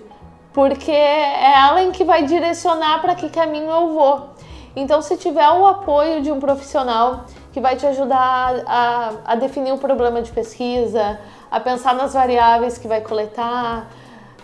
porque 0.53 0.91
é 0.91 1.53
ela 1.55 1.81
em 1.81 1.91
que 1.91 2.03
vai 2.03 2.23
direcionar 2.23 3.01
para 3.01 3.15
que 3.15 3.29
caminho 3.29 3.69
eu 3.69 3.93
vou. 3.93 4.29
Então, 4.75 5.01
se 5.01 5.17
tiver 5.17 5.49
o 5.49 5.65
apoio 5.65 6.21
de 6.21 6.31
um 6.31 6.39
profissional 6.39 7.25
que 7.51 7.59
vai 7.59 7.75
te 7.75 7.85
ajudar 7.87 8.63
a, 8.67 9.11
a 9.25 9.35
definir 9.35 9.73
o 9.73 9.77
problema 9.77 10.21
de 10.21 10.31
pesquisa, 10.31 11.19
a 11.49 11.59
pensar 11.59 11.95
nas 11.95 12.13
variáveis 12.13 12.77
que 12.77 12.87
vai 12.87 13.01
coletar, 13.01 13.89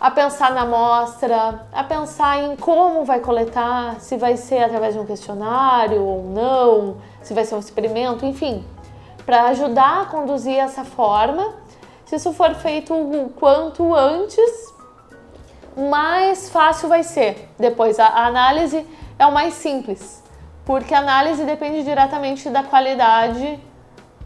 a 0.05 0.11
pensar 0.11 0.51
na 0.51 0.61
amostra, 0.61 1.65
a 1.73 1.83
pensar 1.83 2.37
em 2.37 2.55
como 2.55 3.03
vai 3.03 3.21
coletar, 3.21 3.99
se 3.99 4.15
vai 4.17 4.37
ser 4.37 4.63
através 4.63 4.93
de 4.93 4.99
um 4.99 5.05
questionário 5.05 5.99
ou 5.99 6.23
não, 6.25 6.97
se 7.23 7.33
vai 7.33 7.43
ser 7.43 7.55
um 7.55 7.59
experimento, 7.59 8.23
enfim, 8.23 8.63
para 9.25 9.45
ajudar 9.45 10.03
a 10.03 10.05
conduzir 10.05 10.59
essa 10.59 10.85
forma. 10.85 11.55
Se 12.05 12.17
isso 12.17 12.31
for 12.33 12.53
feito 12.53 12.93
o 12.93 13.31
quanto 13.31 13.95
antes, 13.95 14.71
mais 15.75 16.51
fácil 16.51 16.87
vai 16.87 17.01
ser. 17.01 17.49
Depois, 17.57 17.99
a 17.99 18.27
análise 18.27 18.85
é 19.17 19.25
o 19.25 19.31
mais 19.31 19.55
simples, 19.55 20.23
porque 20.65 20.93
a 20.93 20.99
análise 20.99 21.43
depende 21.45 21.83
diretamente 21.83 22.47
da 22.51 22.61
qualidade 22.61 23.59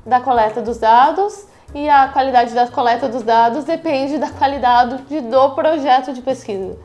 da 0.06 0.20
coleta 0.20 0.62
dos 0.62 0.78
dados 0.78 1.48
e 1.74 1.88
a 1.88 2.08
qualidade 2.08 2.54
da 2.54 2.68
coleta 2.68 3.08
dos 3.08 3.24
dados 3.24 3.64
depende 3.64 4.18
da 4.18 4.30
qualidade 4.30 5.22
do 5.22 5.50
projeto 5.52 6.14
de 6.14 6.22
pesquisa. 6.22 6.78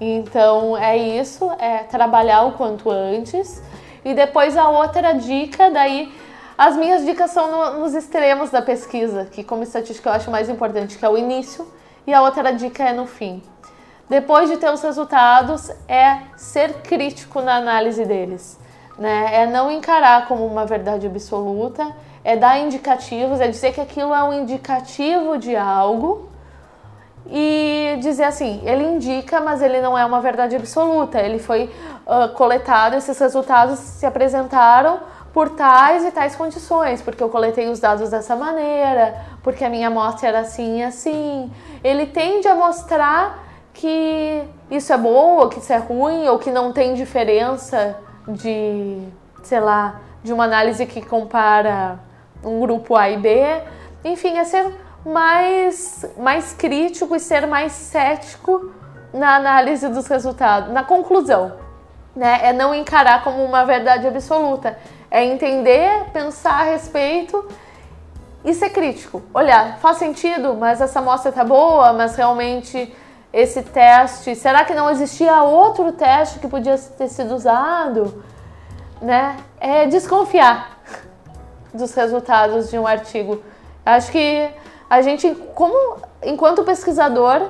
Então 0.00 0.76
é 0.76 0.96
isso, 0.96 1.50
é 1.58 1.78
trabalhar 1.84 2.42
o 2.42 2.52
quanto 2.52 2.90
antes. 2.90 3.62
E 4.04 4.14
depois 4.14 4.56
a 4.56 4.68
outra 4.68 5.12
dica, 5.12 5.70
daí 5.70 6.12
as 6.56 6.76
minhas 6.76 7.04
dicas 7.04 7.30
são 7.30 7.50
no, 7.50 7.80
nos 7.80 7.94
extremos 7.94 8.50
da 8.50 8.60
pesquisa, 8.60 9.26
que 9.26 9.44
como 9.44 9.62
estatística 9.62 10.08
eu 10.08 10.12
acho 10.12 10.30
mais 10.30 10.48
importante, 10.48 10.98
que 10.98 11.04
é 11.04 11.08
o 11.08 11.16
início, 11.16 11.66
e 12.06 12.12
a 12.12 12.20
outra 12.20 12.52
dica 12.52 12.82
é 12.82 12.92
no 12.92 13.06
fim. 13.06 13.42
Depois 14.08 14.50
de 14.50 14.56
ter 14.56 14.70
os 14.70 14.82
resultados, 14.82 15.70
é 15.88 16.18
ser 16.36 16.82
crítico 16.82 17.40
na 17.40 17.56
análise 17.56 18.04
deles. 18.04 18.58
Né? 18.98 19.42
É 19.42 19.46
não 19.46 19.70
encarar 19.70 20.26
como 20.26 20.44
uma 20.44 20.66
verdade 20.66 21.06
absoluta, 21.06 21.94
é 22.24 22.36
dar 22.36 22.58
indicativos, 22.58 23.40
é 23.40 23.48
dizer 23.48 23.72
que 23.72 23.80
aquilo 23.80 24.14
é 24.14 24.22
um 24.22 24.32
indicativo 24.32 25.38
de 25.38 25.56
algo 25.56 26.28
e 27.26 27.98
dizer 28.00 28.24
assim, 28.24 28.60
ele 28.64 28.84
indica, 28.84 29.40
mas 29.40 29.62
ele 29.62 29.80
não 29.80 29.96
é 29.96 30.04
uma 30.04 30.20
verdade 30.20 30.56
absoluta. 30.56 31.20
Ele 31.20 31.38
foi 31.38 31.70
uh, 32.06 32.32
coletado, 32.34 32.94
esses 32.94 33.18
resultados 33.18 33.78
se 33.78 34.06
apresentaram 34.06 35.00
por 35.32 35.50
tais 35.50 36.04
e 36.04 36.10
tais 36.10 36.36
condições, 36.36 37.00
porque 37.00 37.22
eu 37.22 37.28
coletei 37.28 37.68
os 37.68 37.80
dados 37.80 38.10
dessa 38.10 38.36
maneira, 38.36 39.16
porque 39.42 39.64
a 39.64 39.70
minha 39.70 39.88
amostra 39.88 40.28
era 40.28 40.40
assim 40.40 40.80
e 40.80 40.82
assim. 40.82 41.50
Ele 41.82 42.06
tende 42.06 42.46
a 42.48 42.54
mostrar 42.54 43.42
que 43.72 44.42
isso 44.70 44.92
é 44.92 44.98
bom, 44.98 45.38
ou 45.38 45.48
que 45.48 45.58
isso 45.58 45.72
é 45.72 45.78
ruim, 45.78 46.28
ou 46.28 46.38
que 46.38 46.50
não 46.50 46.72
tem 46.72 46.92
diferença 46.92 47.96
de, 48.28 48.98
sei 49.42 49.60
lá, 49.60 50.00
de 50.22 50.32
uma 50.32 50.44
análise 50.44 50.84
que 50.84 51.00
compara 51.00 51.98
um 52.44 52.60
grupo 52.60 52.96
A 52.96 53.10
e 53.10 53.16
B. 53.16 53.62
Enfim, 54.04 54.38
é 54.38 54.44
ser 54.44 54.72
mais, 55.04 56.04
mais 56.16 56.52
crítico 56.52 57.14
e 57.14 57.20
ser 57.20 57.46
mais 57.46 57.72
cético 57.72 58.72
na 59.12 59.36
análise 59.36 59.88
dos 59.88 60.06
resultados, 60.06 60.72
na 60.72 60.82
conclusão. 60.82 61.54
Né? 62.14 62.40
É 62.42 62.52
não 62.52 62.74
encarar 62.74 63.22
como 63.24 63.44
uma 63.44 63.64
verdade 63.64 64.06
absoluta. 64.06 64.78
É 65.10 65.24
entender, 65.24 66.10
pensar 66.12 66.60
a 66.60 66.64
respeito 66.64 67.46
e 68.44 68.54
ser 68.54 68.70
crítico. 68.70 69.22
Olhar, 69.32 69.78
faz 69.78 69.98
sentido, 69.98 70.54
mas 70.54 70.80
essa 70.80 70.98
amostra 70.98 71.30
tá 71.30 71.44
boa, 71.44 71.92
mas 71.92 72.16
realmente 72.16 72.94
esse 73.32 73.62
teste, 73.62 74.34
será 74.34 74.64
que 74.64 74.74
não 74.74 74.90
existia 74.90 75.42
outro 75.42 75.92
teste 75.92 76.38
que 76.38 76.48
podia 76.48 76.76
ter 76.76 77.08
sido 77.08 77.34
usado? 77.34 78.22
Né? 79.00 79.36
É 79.58 79.86
desconfiar 79.86 80.71
dos 81.72 81.94
resultados 81.94 82.70
de 82.70 82.78
um 82.78 82.86
artigo. 82.86 83.42
Acho 83.84 84.10
que 84.12 84.50
a 84.88 85.00
gente, 85.02 85.34
como 85.54 85.96
enquanto 86.22 86.64
pesquisador, 86.64 87.48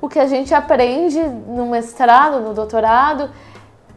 o 0.00 0.08
que 0.08 0.18
a 0.18 0.26
gente 0.26 0.54
aprende 0.54 1.20
no 1.20 1.66
mestrado, 1.66 2.40
no 2.40 2.54
doutorado, 2.54 3.30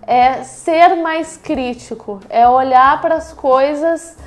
é 0.01 0.43
ser 0.43 0.95
mais 0.95 1.37
crítico, 1.37 2.19
é 2.29 2.47
olhar 2.47 3.01
para 3.01 3.15
as 3.15 3.33
coisas 3.33 4.17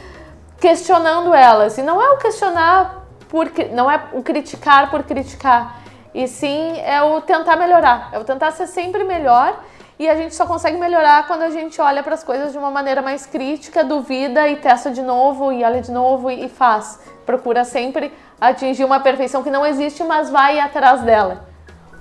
questionando 0.60 1.34
elas. 1.34 1.78
E 1.78 1.82
não 1.82 2.00
é 2.00 2.10
o 2.10 2.18
questionar 2.18 3.06
por 3.28 3.50
não 3.72 3.90
é 3.90 4.02
o 4.12 4.22
criticar 4.22 4.90
por 4.90 5.04
criticar, 5.04 5.80
e 6.12 6.26
sim 6.26 6.78
é 6.80 7.00
o 7.02 7.20
tentar 7.20 7.56
melhorar, 7.56 8.10
é 8.12 8.18
o 8.18 8.24
tentar 8.24 8.50
ser 8.50 8.66
sempre 8.66 9.04
melhor. 9.04 9.58
E 10.00 10.08
a 10.08 10.16
gente 10.16 10.34
só 10.34 10.46
consegue 10.46 10.78
melhorar 10.78 11.26
quando 11.26 11.42
a 11.42 11.50
gente 11.50 11.78
olha 11.78 12.02
para 12.02 12.14
as 12.14 12.24
coisas 12.24 12.52
de 12.52 12.56
uma 12.56 12.70
maneira 12.70 13.02
mais 13.02 13.26
crítica, 13.26 13.84
duvida 13.84 14.48
e 14.48 14.56
testa 14.56 14.90
de 14.90 15.02
novo 15.02 15.52
e 15.52 15.62
olha 15.62 15.82
de 15.82 15.92
novo 15.92 16.30
e 16.30 16.48
faz. 16.48 16.98
Procura 17.26 17.66
sempre 17.66 18.10
atingir 18.40 18.82
uma 18.82 19.00
perfeição 19.00 19.42
que 19.42 19.50
não 19.50 19.66
existe, 19.66 20.02
mas 20.02 20.30
vai 20.30 20.58
atrás 20.58 21.02
dela. 21.02 21.44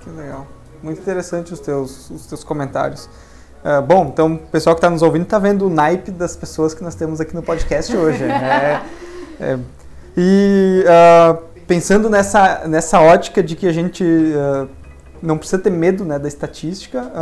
Que 0.00 0.08
legal. 0.08 0.46
Muito 0.82 0.98
interessante 0.98 1.52
os 1.52 1.60
teus, 1.60 2.08
os 2.08 2.24
teus 2.24 2.42
comentários. 2.42 3.04
Uh, 3.62 3.82
bom, 3.82 4.06
então 4.06 4.32
o 4.32 4.38
pessoal 4.38 4.74
que 4.74 4.78
está 4.78 4.88
nos 4.88 5.02
ouvindo 5.02 5.24
está 5.24 5.38
vendo 5.38 5.66
o 5.66 5.68
naipe 5.68 6.10
das 6.10 6.34
pessoas 6.34 6.72
que 6.72 6.82
nós 6.82 6.94
temos 6.94 7.20
aqui 7.20 7.34
no 7.34 7.42
podcast 7.42 7.94
hoje. 7.94 8.24
é, 8.24 8.80
é, 9.38 9.58
e 10.16 10.86
uh, 10.86 11.36
pensando 11.66 12.08
nessa, 12.08 12.66
nessa 12.66 12.98
ótica 12.98 13.42
de 13.42 13.54
que 13.54 13.68
a 13.68 13.72
gente 13.72 14.02
uh, 14.02 14.66
não 15.22 15.36
precisa 15.36 15.60
ter 15.60 15.68
medo 15.68 16.02
né, 16.02 16.18
da 16.18 16.28
estatística, 16.28 17.12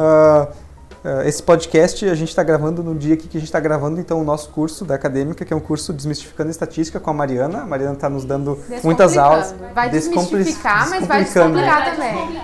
esse 1.24 1.42
podcast 1.42 2.08
a 2.08 2.14
gente 2.14 2.28
está 2.28 2.42
gravando 2.42 2.82
no 2.82 2.94
dia 2.94 3.16
que 3.16 3.28
a 3.28 3.40
gente 3.40 3.44
está 3.44 3.60
gravando 3.60 4.00
então 4.00 4.20
o 4.20 4.24
nosso 4.24 4.50
curso 4.50 4.84
da 4.84 4.94
acadêmica, 4.94 5.44
que 5.44 5.52
é 5.52 5.56
um 5.56 5.60
curso 5.60 5.92
Desmistificando 5.92 6.50
Estatística 6.50 6.98
com 6.98 7.10
a 7.10 7.14
Mariana. 7.14 7.62
A 7.62 7.66
Mariana 7.66 7.94
está 7.94 8.08
nos 8.08 8.24
dando 8.24 8.58
muitas 8.82 9.16
aulas. 9.16 9.54
Vai 9.74 9.90
desmistificar, 9.90 10.90
mas 10.90 11.06
vai 11.06 11.24
descomplicar 11.24 11.94
também. 11.94 12.40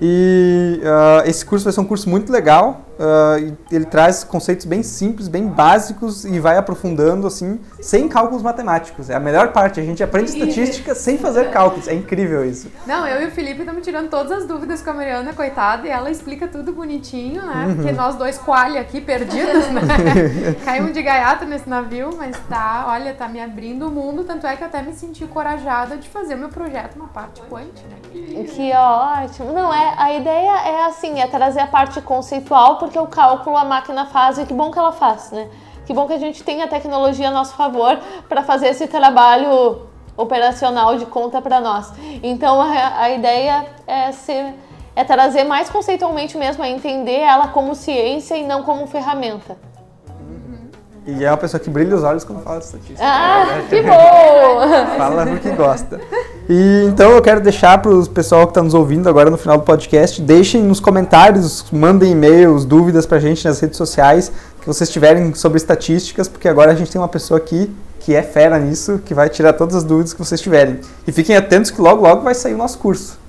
E 0.00 0.80
uh, 0.82 1.28
esse 1.28 1.44
curso 1.44 1.64
vai 1.64 1.72
ser 1.72 1.80
um 1.80 1.84
curso 1.84 2.08
muito 2.08 2.32
legal. 2.32 2.84
Uh, 2.98 3.56
ele 3.70 3.84
traz 3.84 4.24
conceitos 4.24 4.66
bem 4.66 4.82
simples, 4.82 5.28
bem 5.28 5.46
básicos 5.46 6.24
e 6.24 6.40
vai 6.40 6.56
aprofundando 6.56 7.28
assim, 7.28 7.60
sem 7.80 8.08
cálculos 8.08 8.42
matemáticos. 8.42 9.08
É 9.08 9.14
a 9.14 9.20
melhor 9.20 9.52
parte. 9.52 9.78
A 9.78 9.84
gente 9.84 10.02
aprende 10.02 10.30
estatística 10.30 10.94
sem 10.94 11.16
fazer 11.16 11.50
cálculos. 11.50 11.86
É 11.86 11.94
incrível 11.94 12.44
isso. 12.44 12.68
Não, 12.86 13.06
eu 13.06 13.22
e 13.22 13.26
o 13.26 13.30
Felipe 13.30 13.60
estamos 13.60 13.84
tirando 13.84 14.08
todas 14.08 14.32
as 14.32 14.46
dúvidas 14.46 14.82
com 14.82 14.90
a 14.90 14.94
Mariana, 14.94 15.32
coitada, 15.32 15.86
e 15.86 15.90
ela 15.90 16.10
explica 16.10 16.48
tudo 16.48 16.72
bonitinho, 16.72 17.44
né? 17.46 17.67
Uhum. 17.68 17.76
Porque 17.76 17.92
nós 17.92 18.16
dois 18.16 18.38
coalha 18.38 18.80
aqui 18.80 18.98
perdidos, 18.98 19.68
né? 19.68 19.82
Caímos 20.64 20.94
de 20.94 21.02
gaiato 21.02 21.44
nesse 21.44 21.68
navio, 21.68 22.10
mas 22.16 22.34
tá, 22.48 22.86
olha, 22.88 23.12
tá 23.12 23.28
me 23.28 23.40
abrindo 23.40 23.88
o 23.88 23.90
mundo, 23.90 24.24
tanto 24.24 24.46
é 24.46 24.56
que 24.56 24.62
eu 24.62 24.68
até 24.68 24.80
me 24.80 24.94
senti 24.94 25.26
corajada 25.26 25.98
de 25.98 26.08
fazer 26.08 26.34
o 26.34 26.38
meu 26.38 26.48
projeto 26.48 26.96
uma 26.96 27.08
parte 27.08 27.42
quant, 27.42 27.74
né? 27.90 27.98
Que 28.10 28.72
ótimo. 28.72 29.52
Não, 29.52 29.72
é, 29.72 29.94
a 29.98 30.14
ideia 30.14 30.50
é 30.66 30.86
assim, 30.86 31.20
é 31.20 31.26
trazer 31.26 31.60
a 31.60 31.66
parte 31.66 32.00
conceitual, 32.00 32.78
porque 32.78 32.98
o 32.98 33.06
cálculo 33.06 33.56
a 33.56 33.64
máquina 33.64 34.06
faz 34.06 34.38
e 34.38 34.46
que 34.46 34.54
bom 34.54 34.70
que 34.70 34.78
ela 34.78 34.92
faz, 34.92 35.30
né? 35.30 35.48
Que 35.84 35.92
bom 35.92 36.06
que 36.06 36.14
a 36.14 36.18
gente 36.18 36.42
tem 36.42 36.62
a 36.62 36.68
tecnologia 36.68 37.28
a 37.28 37.30
nosso 37.30 37.54
favor 37.54 37.98
para 38.28 38.42
fazer 38.42 38.68
esse 38.68 38.86
trabalho 38.86 39.82
operacional 40.16 40.96
de 40.96 41.06
conta 41.06 41.40
para 41.42 41.60
nós. 41.60 41.92
Então 42.22 42.60
a, 42.60 43.02
a 43.02 43.10
ideia 43.10 43.66
é 43.86 44.10
ser 44.12 44.54
é 44.98 45.04
trazer 45.04 45.44
mais 45.44 45.70
conceitualmente 45.70 46.36
mesmo, 46.36 46.64
é 46.64 46.70
entender 46.70 47.20
ela 47.20 47.46
como 47.48 47.72
ciência 47.72 48.36
e 48.36 48.44
não 48.44 48.64
como 48.64 48.84
ferramenta. 48.88 49.56
E 51.06 51.24
é 51.24 51.30
uma 51.30 51.36
pessoa 51.36 51.60
que 51.60 51.70
brilha 51.70 51.94
os 51.94 52.02
olhos 52.02 52.24
quando 52.24 52.42
fala 52.42 52.58
de 52.58 52.64
estatística. 52.64 53.00
Ah, 53.00 53.62
que 53.68 53.80
bom! 53.80 54.98
Fala 54.98 55.24
porque 55.24 55.50
gosta. 55.50 56.00
E 56.50 56.84
então 56.88 57.12
eu 57.12 57.22
quero 57.22 57.40
deixar 57.40 57.78
para 57.78 57.92
o 57.92 58.08
pessoal 58.08 58.44
que 58.46 58.50
está 58.50 58.60
nos 58.60 58.74
ouvindo 58.74 59.08
agora 59.08 59.30
no 59.30 59.38
final 59.38 59.56
do 59.56 59.62
podcast, 59.62 60.20
deixem 60.20 60.62
nos 60.64 60.80
comentários, 60.80 61.64
mandem 61.70 62.10
e-mails, 62.10 62.64
dúvidas 62.64 63.06
para 63.06 63.18
a 63.18 63.20
gente 63.20 63.46
nas 63.46 63.60
redes 63.60 63.78
sociais 63.78 64.32
que 64.60 64.66
vocês 64.66 64.90
tiverem 64.90 65.32
sobre 65.32 65.58
estatísticas, 65.58 66.26
porque 66.26 66.48
agora 66.48 66.72
a 66.72 66.74
gente 66.74 66.90
tem 66.90 67.00
uma 67.00 67.08
pessoa 67.08 67.38
aqui 67.38 67.72
que 68.00 68.16
é 68.16 68.22
fera 68.22 68.58
nisso, 68.58 69.00
que 69.04 69.14
vai 69.14 69.28
tirar 69.28 69.52
todas 69.52 69.76
as 69.76 69.84
dúvidas 69.84 70.12
que 70.12 70.18
vocês 70.18 70.40
tiverem. 70.40 70.80
E 71.06 71.12
fiquem 71.12 71.36
atentos 71.36 71.70
que 71.70 71.80
logo, 71.80 72.02
logo 72.02 72.22
vai 72.22 72.34
sair 72.34 72.54
o 72.54 72.58
nosso 72.58 72.78
curso. 72.78 73.27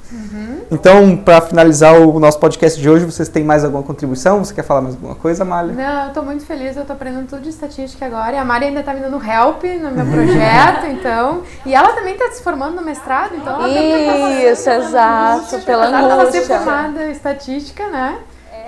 Então, 0.72 1.16
para 1.18 1.40
finalizar 1.42 1.94
o 2.00 2.20
nosso 2.20 2.40
podcast 2.40 2.80
de 2.80 2.90
hoje, 2.90 3.06
vocês 3.06 3.30
têm 3.30 3.44
mais 3.44 3.64
alguma 3.64 3.84
contribuição? 3.84 4.44
Você 4.44 4.54
quer 4.54 4.64
falar 4.64 4.82
mais 4.82 4.96
alguma 4.96 5.16
coisa, 5.16 5.46
Malha? 5.46 5.74
Não, 5.74 6.04
eu 6.04 6.08
estou 6.08 6.24
muito 6.24 6.46
feliz, 6.46 6.76
eu 6.76 6.82
estou 6.82 6.96
aprendendo 6.96 7.28
tudo 7.28 7.42
de 7.42 7.50
estatística 7.50 8.06
agora. 8.06 8.36
E 8.36 8.38
a 8.38 8.46
Mari 8.46 8.66
ainda 8.66 8.80
está 8.80 8.94
me 8.94 9.02
dando 9.02 9.18
help 9.24 9.64
no 9.64 9.92
meu 9.92 10.06
projeto, 10.06 10.86
então. 10.92 11.44
E 11.66 11.76
ela 11.76 11.94
também 11.94 12.14
está 12.14 12.32
se 12.32 12.42
formando 12.42 12.76
no 12.76 12.82
mestrado, 12.82 13.36
então 13.36 13.64
ela 13.64 14.32
Isso, 14.32 14.70
exato, 14.70 15.60
pela 15.60 15.86
angústia. 15.88 16.12
Ela 16.12 16.32
ser 16.32 16.44
formada 16.44 17.06
em 17.06 17.12
estatística, 17.12 17.88
né? 17.88 18.18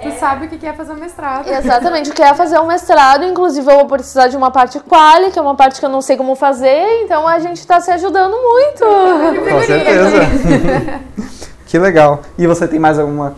Tu 0.03 0.11
sabe 0.19 0.47
o 0.47 0.49
que 0.49 0.65
é 0.65 0.73
fazer 0.73 0.93
um 0.93 0.95
mestrado. 0.95 1.47
Exatamente, 1.47 2.09
o 2.09 2.13
que 2.13 2.23
é 2.23 2.33
fazer 2.33 2.59
um 2.59 2.65
mestrado. 2.65 3.23
Inclusive, 3.23 3.71
eu 3.71 3.77
vou 3.77 3.85
precisar 3.85 4.27
de 4.29 4.35
uma 4.35 4.49
parte 4.49 4.79
quali, 4.79 5.29
que 5.29 5.37
é 5.37 5.41
uma 5.41 5.55
parte 5.55 5.79
que 5.79 5.85
eu 5.85 5.89
não 5.89 6.01
sei 6.01 6.17
como 6.17 6.35
fazer. 6.35 7.03
Então, 7.03 7.27
a 7.27 7.37
gente 7.37 7.57
está 7.57 7.79
se 7.79 7.91
ajudando 7.91 8.31
muito. 8.31 8.83
Com 8.83 9.61
certeza. 9.61 11.21
Que 11.71 11.79
legal. 11.79 12.19
E 12.37 12.45
você 12.45 12.67
tem 12.67 12.77
mais 12.77 12.99
alguma 12.99 13.33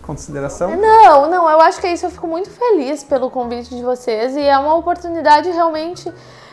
consideração? 0.00 0.74
Não, 0.74 1.28
não, 1.28 1.50
eu 1.50 1.60
acho 1.60 1.78
que 1.78 1.86
é 1.86 1.92
isso. 1.92 2.06
Eu 2.06 2.10
fico 2.10 2.26
muito 2.26 2.48
feliz 2.48 3.04
pelo 3.04 3.30
convite 3.30 3.76
de 3.76 3.82
vocês 3.82 4.34
e 4.36 4.40
é 4.40 4.58
uma 4.58 4.74
oportunidade 4.74 5.50
realmente 5.50 6.10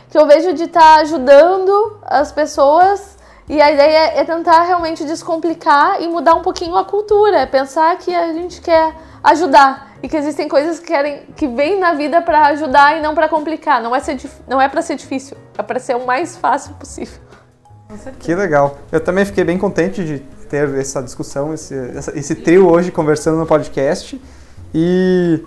que 0.10 0.17
eu 0.17 0.28
vejo 0.28 0.51
de 0.51 0.63
estar 0.63 0.82
tá 0.82 0.95
ajudando 1.04 1.99
as 2.01 2.34
pessoas. 2.34 3.17
E 3.47 3.62
a 3.62 3.71
ideia 3.71 4.19
é 4.19 4.25
tentar 4.25 4.63
realmente 4.63 5.06
descomplicar 5.06 6.01
e 6.01 6.10
mudar 6.10 6.36
um 6.36 6.41
pouquinho 6.41 6.75
a 6.75 6.84
cultura, 6.84 7.38
é 7.38 7.45
pensar 7.45 7.97
que 7.97 8.13
a 8.13 8.34
gente 8.34 8.60
quer 8.60 8.93
ajudar 9.23 9.91
e 10.04 10.10
que 10.10 10.17
existem 10.17 10.49
coisas 10.49 10.80
que 10.80 10.88
querem 10.88 11.21
que 11.34 11.47
vêm 11.47 11.80
na 11.80 11.93
vida 11.93 12.21
para 12.21 12.47
ajudar 12.47 12.97
e 12.97 13.01
não 13.01 13.15
para 13.15 13.30
complicar. 13.30 13.82
Não 13.82 13.95
é 13.95 14.01
ser 14.01 14.17
não 14.45 14.62
é 14.62 14.67
para 14.67 14.82
ser 14.82 14.95
difícil, 14.95 15.38
é 15.58 15.63
para 15.63 15.80
ser 15.80 15.95
o 15.95 16.06
mais 16.06 16.36
fácil 16.36 16.73
possível. 16.73 17.24
Que 18.19 18.34
legal. 18.34 18.78
Eu 18.91 19.00
também 19.00 19.26
fiquei 19.26 19.43
bem 19.43 19.58
contente 19.58 20.04
de 20.04 20.19
ter 20.50 20.74
essa 20.76 21.02
discussão, 21.02 21.54
esse, 21.54 21.76
esse 22.13 22.36
trio 22.36 22.67
hoje 22.67 22.91
conversando 22.91 23.38
no 23.38 23.45
podcast. 23.45 24.19
E 24.74 25.41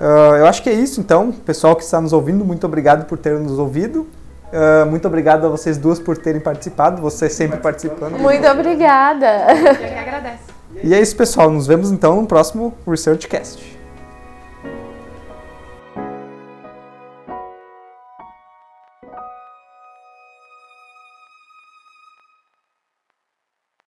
uh, 0.00 0.36
eu 0.36 0.46
acho 0.46 0.62
que 0.62 0.70
é 0.70 0.72
isso, 0.72 1.00
então. 1.00 1.32
Pessoal 1.32 1.76
que 1.76 1.82
está 1.82 2.00
nos 2.00 2.12
ouvindo, 2.12 2.44
muito 2.44 2.66
obrigado 2.66 3.06
por 3.06 3.18
ter 3.18 3.38
nos 3.38 3.58
ouvido. 3.58 4.06
Uh, 4.52 4.86
muito 4.88 5.06
obrigado 5.08 5.46
a 5.46 5.48
vocês 5.48 5.76
duas 5.76 5.98
por 5.98 6.16
terem 6.16 6.40
participado, 6.40 7.02
você 7.02 7.28
sempre 7.28 7.58
participando. 7.58 8.18
Muito 8.18 8.46
obrigada. 8.46 9.26
Eu 9.52 9.76
que 9.76 9.84
agradeço. 9.84 10.54
E 10.82 10.94
é 10.94 11.00
isso, 11.00 11.16
pessoal. 11.16 11.50
Nos 11.50 11.66
vemos 11.66 11.90
então 11.90 12.20
no 12.20 12.26
próximo 12.26 12.74
ResearchCast. 12.86 13.83